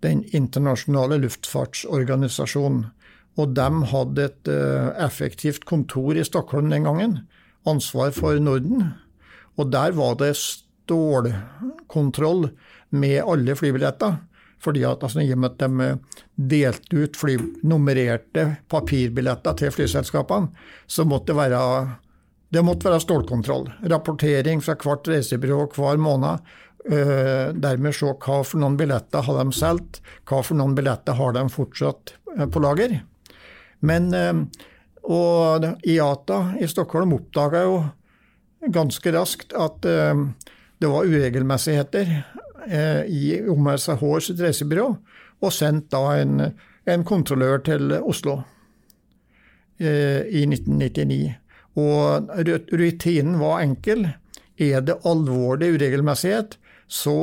[0.01, 2.86] Den internasjonale luftfartsorganisasjonen.
[3.38, 4.49] Og de hadde et
[5.03, 7.20] effektivt kontor i Stockholm den gangen
[7.68, 8.93] ansvar for Norden.
[9.57, 12.49] Og der var det stålkontroll
[12.89, 14.20] med alle flybilletter.
[14.63, 17.36] Fordi at, altså, I og med at de eh, delte ut fly,
[17.68, 20.49] nummererte papirbilletter til flyselskapene,
[20.89, 21.59] så måtte det være,
[22.53, 23.68] det måtte være stålkontroll.
[23.91, 26.55] Rapportering fra hvert reisebyrå hver måned.
[26.88, 29.97] Uh, dermed se hva for noen billetter har de solgt,
[30.30, 32.93] hva for noen billetter har de fortsatt uh, på lager.
[33.84, 34.45] Men uh,
[35.08, 37.78] og IATA i Stockholm oppdaga jo
[38.74, 40.26] ganske raskt at uh,
[40.82, 42.12] det var uregelmessigheter
[42.68, 44.88] uh, i OMSH sitt reisebyrå,
[45.38, 46.47] og sendte da en,
[46.89, 51.38] en, kontrollør til Oslo uh, i 1999.
[51.78, 52.32] Og
[52.74, 54.08] rutinen var enkel.
[54.58, 56.55] Er det alvorlig uregelmessighet,
[56.89, 57.14] så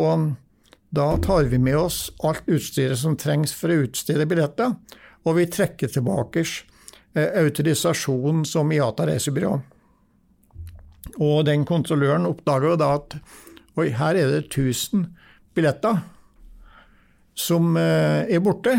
[0.95, 4.77] da tar vi med oss alt utstyret som trengs for å utstede billetter,
[5.27, 6.74] og vi trekker tilbake Eh,
[7.15, 9.55] autorisasjon som IATA reisebyrå.
[11.23, 13.17] Og den kontrolløren oppdager da at
[13.79, 15.07] oi, her er det 1000
[15.55, 16.03] billetter
[17.39, 18.75] som eh, er borte.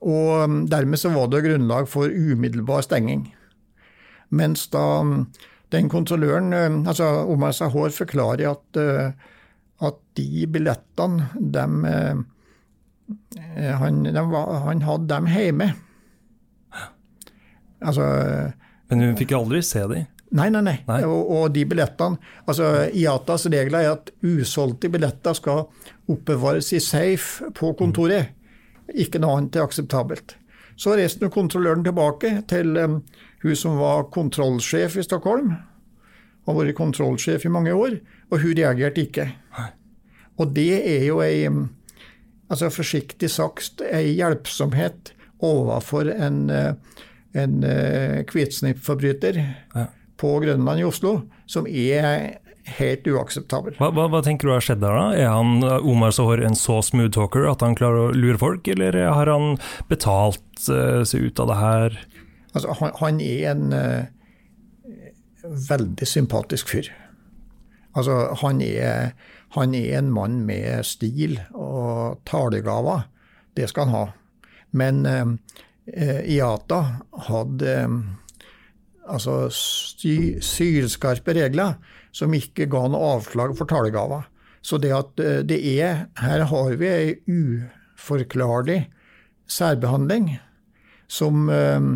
[0.00, 3.28] Og mm, dermed så var det grunnlag for umiddelbar stenging.
[4.30, 5.24] Mens da mm,
[5.74, 8.82] den kontrolløren, eh, altså Omar Sahor, forklarer at,
[9.80, 12.22] at de billettene, Eh,
[13.80, 15.72] han, var, han, hadde dem hjemme.
[17.80, 18.04] Altså,
[18.90, 20.08] Men hun fikk aldri se dem?
[20.30, 20.76] Nei, nei, nei.
[20.86, 21.00] Nei.
[21.08, 25.64] Og, og de billettene altså IATAs regler er at usolgte billetter skal
[26.10, 28.36] oppbevares i safe på kontoret.
[28.94, 30.36] Ikke noe annet er akseptabelt.
[30.80, 33.00] Så reiste kontrolløren tilbake til um,
[33.42, 35.52] hun som var kontrollsjef i Stockholm.
[36.46, 37.98] Har vært kontrollsjef i mange år,
[38.30, 39.26] og hun reagerte ikke.
[40.40, 41.44] Og det er jo ei
[42.50, 45.12] altså forsiktig sagt ei hjelpsomhet
[45.46, 46.74] overfor en, uh,
[47.38, 47.62] en
[48.28, 49.38] hvitsnippforbryter
[49.76, 49.86] Ja.
[50.20, 52.40] på Grønland i Oslo, som er
[52.76, 53.74] helt uakseptabel.
[53.80, 55.06] Hva, hva, hva tenker du har skjedd der, da?
[55.16, 58.98] Er han Omar Sohor en så smooth talker at han klarer å lure folk, eller
[59.08, 59.56] har han
[59.88, 62.00] betalt uh, seg ut av det her?
[62.52, 64.02] Altså, han, han er en uh,
[65.70, 66.90] veldig sympatisk fyr.
[67.96, 69.12] Altså, han er,
[69.56, 73.08] han er en mann med stil og talegaver.
[73.56, 74.04] Det skal han ha.
[74.70, 75.26] Men eh,
[75.86, 76.80] eh, IATA
[77.26, 77.96] hadde eh,
[79.10, 81.78] altså sy, sylskarpe regler
[82.14, 84.28] som ikke ga noe avslag for talegaver.
[84.62, 88.84] Så det at eh, det er Her har vi ei uforklarlig
[89.50, 90.36] særbehandling
[91.10, 91.90] som eh,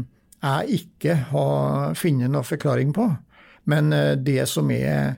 [0.45, 3.07] jeg ikke har funnet noen forklaring på.
[3.71, 5.15] Men det som er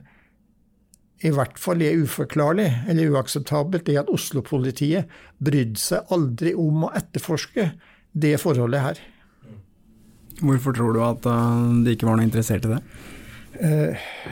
[1.25, 5.09] i hvert fall er uforklarlig eller uakseptabelt, er at Oslo-politiet
[5.41, 7.71] brydde seg aldri om å etterforske
[8.17, 9.03] det forholdet her.
[10.37, 12.81] Hvorfor tror du at uh, de ikke var noe interessert i det?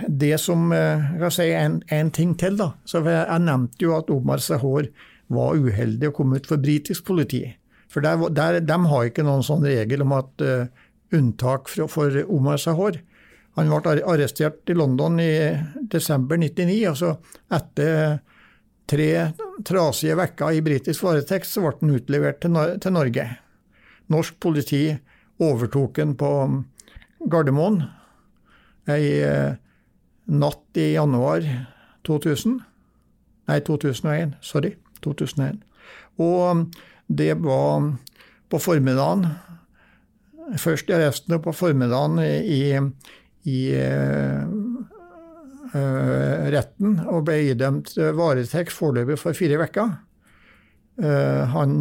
[0.07, 2.71] Det som eh, jeg si en, en ting til, da.
[2.85, 4.85] Så jeg, jeg nevnte jo at Omar Sahor
[5.33, 7.41] var uheldig og kom ut for britisk politi.
[7.89, 10.67] For der, der, de har ikke noen sånn regel om at uh,
[11.15, 12.99] unntak for, for Omar Sahor.
[13.55, 15.31] Han ble arrestert i London i
[15.91, 16.79] desember 99.
[16.89, 17.15] altså
[17.55, 18.19] Etter
[18.85, 19.09] tre
[19.65, 23.27] trasige uker i britisk varetekt, så ble han utlevert til, Norge.
[24.11, 24.89] Norsk politi
[25.41, 26.31] overtok han på
[27.31, 27.81] Gardermoen
[28.91, 29.55] ei eh,
[30.25, 31.45] natt i januar
[32.05, 32.59] 2000.
[33.49, 34.35] Nei, 2001.
[34.45, 34.75] Sorry.
[35.05, 35.61] 2001.
[36.21, 36.65] Og
[37.07, 37.91] det var
[38.49, 39.27] på formiddagen
[40.61, 42.77] Først i arresten og på formiddagen i,
[43.45, 44.43] i uh,
[45.73, 49.97] uh, retten og ble idømt varetekt foreløpig for fire uker.
[50.95, 51.73] Han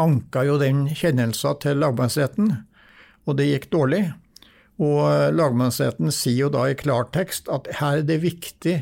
[0.00, 2.46] anka jo den kjennelsen til lagmannsretten,
[3.28, 4.00] og det gikk dårlig.
[4.80, 8.78] Og lagmannsretten sier jo da i klartekst at her er det viktig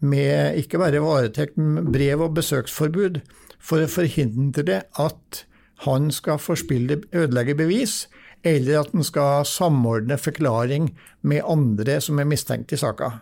[0.00, 3.20] med ikke bare varetekt, men brev- og besøksforbud
[3.58, 5.44] for å forhindre at
[5.84, 8.06] han skal forspille, ødelegge bevis,
[8.46, 10.92] eller at han skal samordne forklaring
[11.26, 13.12] med andre som er mistenkt i saka.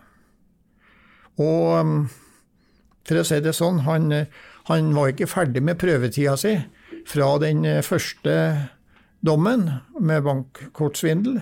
[1.37, 2.07] Og
[3.07, 4.11] for å si det sånn, han,
[4.69, 6.55] han var ikke ferdig med prøvetida si
[7.07, 8.33] fra den første
[9.25, 11.41] dommen med bankkortsvindel.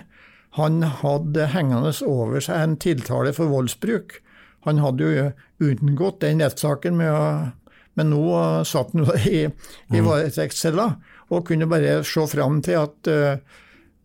[0.56, 4.20] Han hadde hengende over seg en tiltale for voldsbruk.
[4.66, 5.26] Han hadde jo
[5.66, 8.24] unngått den rettssaken, men nå
[8.68, 9.44] satt han i,
[9.92, 10.88] i varetektscella
[11.34, 13.10] og kunne bare se fram til at,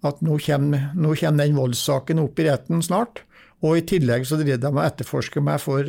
[0.08, 3.24] at nå, kommer, nå, kommer, den voldssaken opp i retten snart.
[3.62, 5.86] Og i tillegg så driver de og etterforsker meg for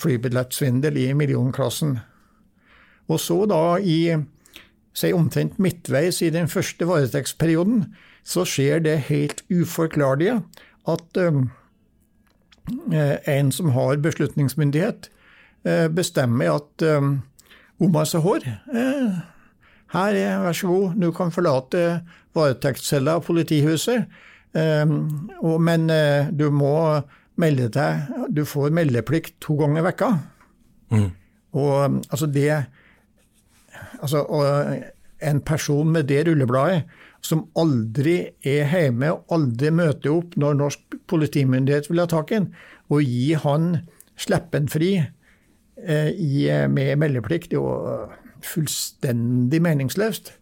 [0.00, 1.98] flybillettsvindel i millionklassen.
[3.10, 4.16] Og så da i
[4.96, 7.84] si omtrent midtveis i den første varetektsperioden,
[8.26, 10.40] så skjer det helt uforklarlige
[10.90, 11.48] at um,
[13.26, 15.10] en som har beslutningsmyndighet,
[15.68, 17.20] uh, bestemmer at um,
[17.80, 19.20] Omar Sahor uh,
[19.90, 22.00] her er, vær så god, du kan forlate
[22.36, 24.06] varetektscella og politihuset,
[24.50, 26.74] og, men uh, du må
[27.38, 30.08] melde deg Du får meldeplikt to ganger i vekka.
[30.90, 31.10] Mm.
[31.54, 32.48] Og altså det
[34.00, 34.24] altså,
[35.22, 36.82] En person med det rullebladet
[37.20, 42.38] som aldri er hjemme og aldri møter opp når norsk politimyndighet vil ha tak i
[42.38, 42.46] ham,
[42.88, 43.66] og gi han
[44.16, 48.08] slippe han fri eh, i, med meldeplikt, det er jo
[48.40, 50.32] fullstendig meningsløst.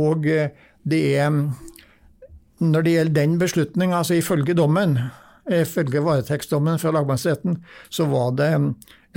[0.00, 0.48] Og eh,
[0.84, 1.30] det er
[2.60, 4.98] Når det gjelder den beslutninga, altså ifølge dommen,
[5.50, 7.58] ifølge varetektsdommen fra lagmannsretten,
[7.90, 8.52] så var det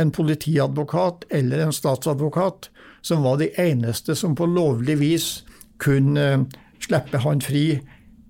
[0.02, 2.70] en politiadvokat eller en statsadvokat
[3.02, 5.28] som var de eneste som på lovlig vis
[5.78, 6.48] kunne
[6.84, 7.80] slippe han fri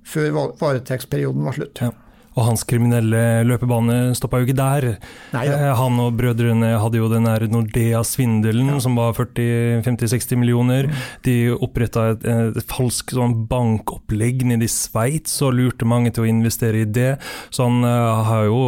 [0.07, 1.81] før varetektsperioden var slutt.
[1.81, 1.93] Ja.
[2.37, 4.87] Og hans kriminelle løpebane stoppa jo ikke der.
[5.33, 5.73] Neida.
[5.79, 8.79] Han og brødrene hadde jo den der Nordea-svindelen ja.
[8.83, 10.89] som var 40-50-60 millioner.
[10.91, 10.99] Mm.
[11.25, 12.27] De oppretta et,
[12.61, 17.15] et falskt sånn bankopplegg nede i Sveits og lurte mange til å investere i det.
[17.49, 18.61] Så han uh, har jo,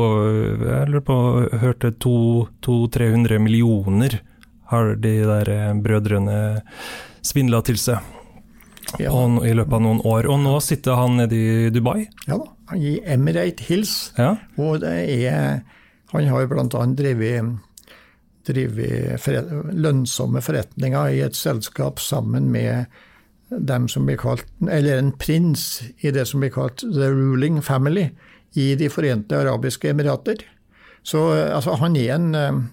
[0.66, 1.20] jeg lurer på,
[1.62, 4.20] hørte 200-300 millioner
[4.70, 5.50] har de der
[5.82, 6.40] brødrene
[7.26, 8.19] svindla til seg.
[8.98, 9.12] Ja.
[9.14, 10.28] Og, I løpet av noen år.
[10.32, 12.08] Og nå sitter han nede i Dubai?
[12.28, 14.14] Ja da, i Emirate Hills.
[14.18, 14.36] Ja.
[14.62, 15.62] Og det er,
[16.14, 16.86] han har bl.a.
[16.98, 17.54] drevet,
[18.50, 22.90] drevet forret, lønnsomme forretninger i et selskap sammen med
[23.50, 28.12] dem som blir kalt, eller en prins i det som blir kalt the ruling family
[28.58, 30.42] i De forente arabiske emirater.
[31.06, 32.70] Så altså, han er en,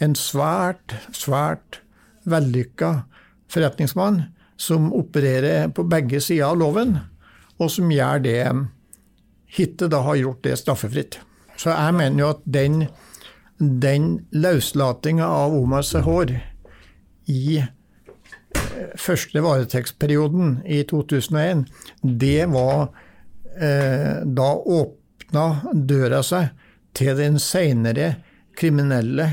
[0.00, 1.80] en svært, svært
[2.28, 2.90] vellykka
[3.48, 4.26] forretningsmann
[4.58, 6.96] som opererer på begge sider av loven,
[7.58, 8.42] og som gjør det
[9.54, 11.18] hittil da har gjort det straffefritt.
[11.58, 12.84] Så jeg mener jo at den,
[13.58, 16.34] den løslatinga av Omar Sehor
[17.28, 21.66] i eh, første varetektsperioden i 2001,
[22.02, 22.88] det var
[23.58, 26.52] eh, Da åpna døra seg
[26.98, 28.14] til den seinere
[28.58, 29.26] kriminelle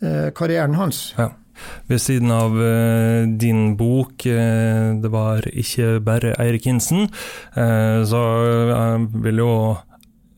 [0.00, 1.12] eh, karrieren hans.
[1.18, 1.32] Ja.
[1.88, 7.08] Ved siden av uh, din bok uh, 'Det var ikke bare Eirik Hinsen',
[7.56, 8.22] uh, så
[8.72, 9.52] jeg vil jo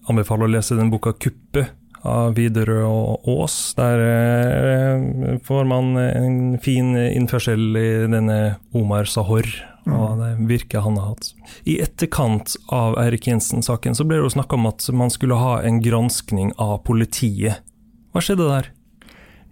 [0.08, 3.74] anbefale å lese den boka 'Kuppet' av Widerøe og Aas.
[3.76, 4.00] Der
[5.44, 9.44] får man en fin innførsel i denne Omar Sahor
[9.88, 10.20] og mm.
[10.20, 11.30] det virket han har hatt.
[11.68, 15.60] I etterkant av Eirik Jensen-saken så ble det jo snakka om at man skulle ha
[15.64, 17.64] en granskning av politiet.
[18.12, 18.70] Hva skjedde der?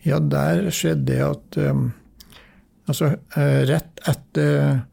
[0.07, 1.89] Ja, der skjedde det at um,
[2.89, 4.87] Altså, uh, rett etter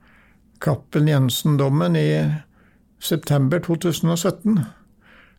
[0.60, 2.10] Cappelen Jensen-dommen i
[3.00, 4.60] september 2017,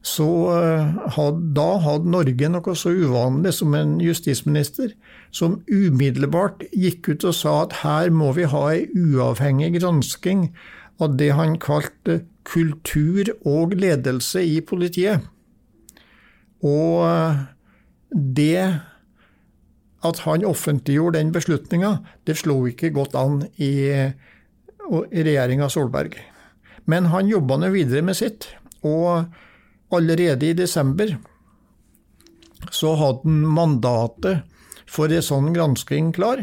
[0.06, 4.94] så uh, had, da hadde Norge noe så uvanlig som en justisminister
[5.34, 10.48] som umiddelbart gikk ut og sa at her må vi ha ei uavhengig gransking
[11.02, 15.26] av det han kalte kultur og ledelse i politiet.
[16.64, 17.44] Og uh,
[18.14, 18.80] det
[20.06, 26.16] at han offentliggjorde den beslutninga, det slo ikke godt an i, i regjeringa Solberg.
[26.86, 28.48] Men han jobba nå videre med sitt,
[28.86, 29.26] og
[29.94, 31.16] allerede i desember
[32.72, 34.44] så hadde han mandatet
[34.90, 36.42] for en sånn gransking klar.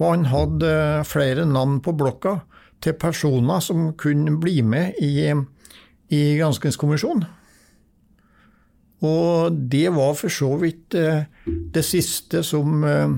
[0.00, 0.70] Og han hadde
[1.08, 2.40] flere navn på blokka
[2.80, 7.26] til personer som kunne bli med i, i granskingskommisjonen.
[9.00, 11.24] Og det var for så vidt eh,
[11.74, 13.14] det siste som eh,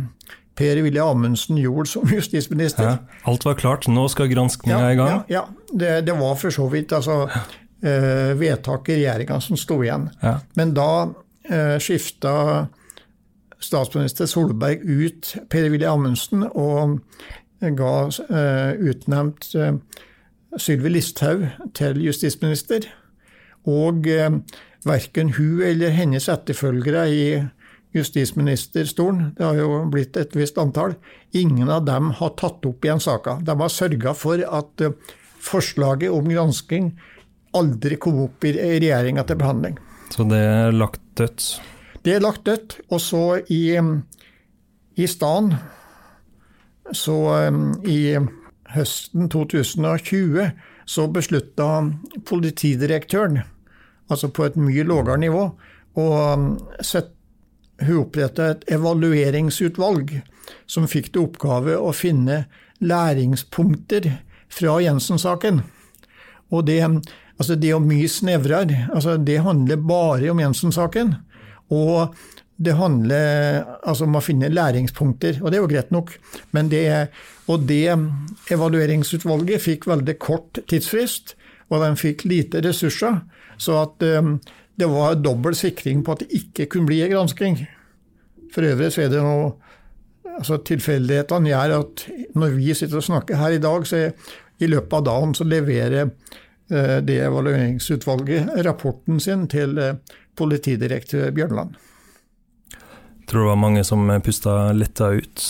[0.59, 2.85] Per-Willy Amundsen gjorde som justisminister.
[2.85, 5.11] Ja, alt var klart, nå skal granskninga ja, i gang?
[5.29, 5.45] Ja, ja.
[5.73, 7.25] Det, det, var for så vidt altså,
[7.83, 10.11] eh, vedtaket i regjeringa som sto igjen.
[10.59, 10.91] Men da
[11.49, 12.35] eh, skifta
[13.63, 16.99] statsminister Solberg ut Per-Willy Amundsen og
[17.71, 19.77] ga eh, utnevnt eh,
[20.59, 21.47] Sylvi Listhaug
[21.79, 22.89] til justisminister.
[23.71, 24.31] Og eh,
[24.85, 27.25] verken hun eller hennes etterfølgere i
[27.93, 30.95] justisministerstolen, det har jo blitt et visst antall,
[31.37, 33.39] ingen av dem har tatt opp igjen saka.
[33.45, 34.97] De har sørga for at eh,
[35.43, 36.93] forslaget om gransking
[37.57, 39.79] aldri kom opp i regjeringa til behandling.
[40.13, 41.47] Så det er lagt dødt?
[42.03, 42.79] Det er lagt dødt.
[42.91, 43.77] Og så i,
[44.97, 45.61] i stedet,
[46.97, 48.01] så eh, i
[48.73, 50.53] høsten 2020,
[50.89, 51.69] så beslutta
[52.27, 53.43] politidirektøren
[54.13, 55.45] altså på et mye lavere nivå.
[56.01, 56.47] å um,
[56.81, 57.13] sett,
[57.81, 60.19] hun oppretta et evalueringsutvalg
[60.71, 62.45] som fikk til oppgave å finne
[62.83, 64.09] læringspunkter
[64.53, 65.63] fra Jensen-saken.
[66.53, 66.81] Og det,
[67.39, 68.87] altså det er mye snevrere.
[68.93, 71.15] Altså det handler bare om Jensen-saken.
[71.73, 72.15] Og
[72.63, 76.13] det handler altså om å finne læringspunkter, og det er jo greit nok.
[76.55, 76.85] Men det,
[77.51, 77.97] og det
[78.53, 81.35] evalueringsutvalget fikk veldig kort tidsfrist,
[81.73, 83.23] og de fikk lite ressurser.
[83.59, 84.37] Så at um,
[84.83, 87.61] det var dobbel sikring på at det ikke kunne bli en gransking.
[88.53, 89.53] For øvrig så er det noe
[90.33, 92.05] altså Tilfeldighetene gjør at
[92.41, 94.09] når vi sitter og snakker her i dag, så
[94.63, 99.99] i løpet av dagen så leverer uh, det evalueringsutvalget rapporten sin til uh,
[100.39, 101.75] politidirektør Bjørnland.
[103.29, 105.45] Tror du det var mange som pusta letta ut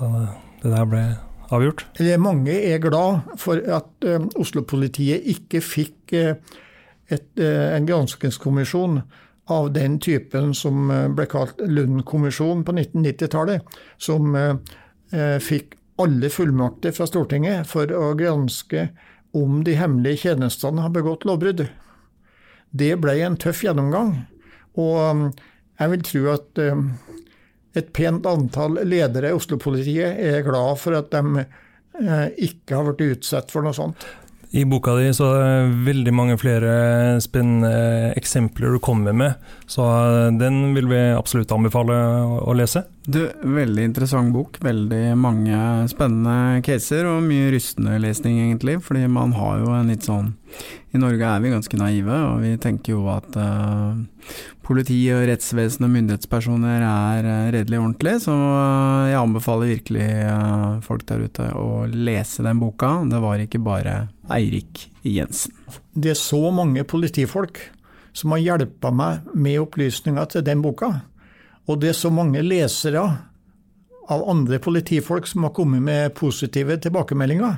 [0.00, 0.10] da
[0.64, 1.04] det der ble
[1.54, 1.86] avgjort?
[2.18, 6.34] Mange er glad for at uh, Oslo-politiet ikke fikk uh,
[7.08, 9.00] et, eh, en granskingskommisjon
[9.44, 13.64] av den typen som eh, ble kalt Lund-kommisjonen på 1990-tallet,
[13.98, 18.88] som eh, fikk alle fullmakter fra Stortinget for å granske
[19.34, 21.66] om de hemmelige tjenestene har begått lovbrudd.
[22.74, 24.16] Det ble en tøff gjennomgang,
[24.74, 25.36] og
[25.78, 26.58] jeg vil tro at
[27.78, 31.44] et pent antall ledere i Oslo-politiet er glad for at de
[32.42, 34.06] ikke har blitt utsatt for noe sånt.
[34.54, 36.74] I boka di så er det veldig mange flere
[37.22, 39.82] spennende eksempler du kommer med, så
[40.38, 41.96] den vil vi absolutt anbefale
[42.38, 42.84] å lese.
[43.04, 44.60] Du, veldig interessant bok.
[44.64, 45.58] Veldig mange
[45.90, 48.78] spennende caser, og mye rystende lesning, egentlig.
[48.86, 50.32] Fordi man har jo en litt sånn
[50.94, 53.98] I Norge er vi ganske naive, og vi tenker jo at uh,
[54.64, 58.34] politi og rettsvesen og myndighetspersoner er uh, redelig ordentlig, så
[59.10, 60.08] jeg anbefaler virkelig
[60.86, 62.96] folk der ute å lese den boka.
[63.10, 63.96] Det var ikke bare
[64.34, 65.54] Eirik Jensen.
[65.92, 67.60] Det er så mange politifolk
[68.14, 70.90] som har hjelpa meg med opplysninger til den boka.
[71.68, 73.04] Og det er så mange lesere
[74.12, 77.56] av andre politifolk som har kommet med positive tilbakemeldinger.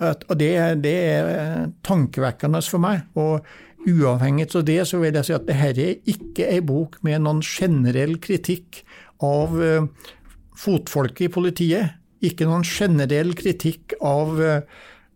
[0.00, 3.04] Og det, det er tankevekkende for meg.
[3.20, 3.44] Og
[3.88, 7.42] uavhengig av det, så vil jeg si at dette er ikke ei bok med noen
[7.44, 8.82] generell kritikk
[9.24, 9.86] av eh,
[10.60, 11.96] fotfolket i politiet.
[12.20, 14.60] Ikke noen generell kritikk av, eh,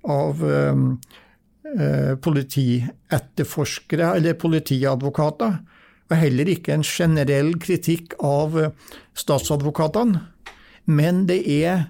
[0.08, 0.98] av um,
[2.24, 5.54] politietterforskere eller politiadvokater
[6.10, 8.56] og heller ikke en generell kritikk av
[9.16, 10.20] statsadvokatene.
[10.84, 11.86] Men det er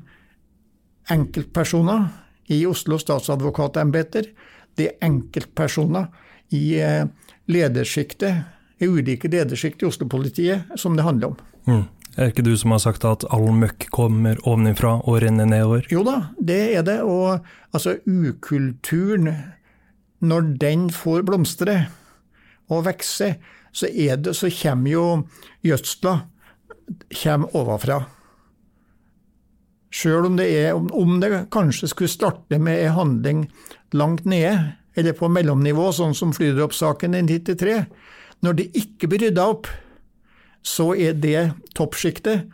[1.10, 2.06] enkeltpersoner
[2.54, 4.30] i Oslo statsadvokatembeter,
[4.78, 6.06] det er enkeltpersoner
[6.52, 7.06] i eh,
[7.50, 8.44] ledersjiktet,
[8.82, 11.36] i ulike ledersjikt i Oslo-politiet, som det handler om.
[11.68, 11.84] Mm.
[12.14, 15.88] Er det ikke du som har sagt at all møkk kommer ovenifra og renner nedover?
[15.90, 17.00] Jo da, det er det.
[17.02, 17.40] Og
[17.74, 19.32] altså, ukulturen,
[20.22, 21.80] når den får blomstre
[22.70, 23.34] og vokse,
[23.74, 25.06] så, det, så kommer jo
[25.66, 26.14] gjødsla
[27.22, 27.98] kommer ovenfra.
[29.94, 30.38] Sjøl om,
[30.90, 33.44] om, det kanskje skulle starte med en handling
[33.94, 37.78] langt nede, eller på mellomnivå, sånn som flydroppsaken i 93,
[38.44, 39.70] når det ikke blir rydda opp,
[40.64, 42.46] så er det toppsjiktet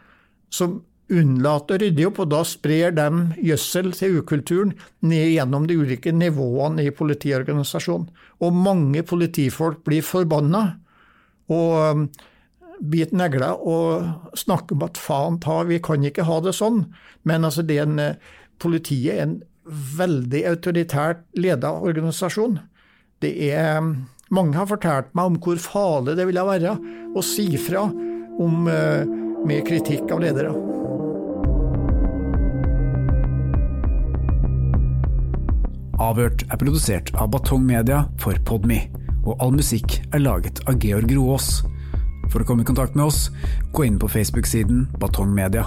[0.50, 0.80] som
[1.10, 3.06] unnlater å rydde opp, og da sprer de
[3.42, 8.10] gjødsel til ukulturen ned gjennom de ulike nivåene i politiorganisasjonen.
[8.40, 10.64] Og mange politifolk blir forbanna
[11.50, 12.26] og biter
[12.80, 16.86] bite negler og snakker om at faen ta, vi kan ikke ha det sånn.
[17.28, 18.16] Men altså det er en, eh,
[18.58, 22.58] politiet er en veldig autoritært leda organisasjon.
[23.22, 23.94] Det er um,
[24.30, 26.76] Mange har fortalt meg om hvor farlig det ville være
[27.18, 29.02] å si fra om, uh,
[29.42, 30.52] med kritikk av ledere.
[36.00, 38.84] Avhørt er produsert av Batong Media for Podme,
[39.26, 41.60] og all musikk er laget av Georg Roaas.
[42.30, 43.26] For å komme i kontakt med oss,
[43.74, 45.66] gå inn på Facebook-siden Batong Media.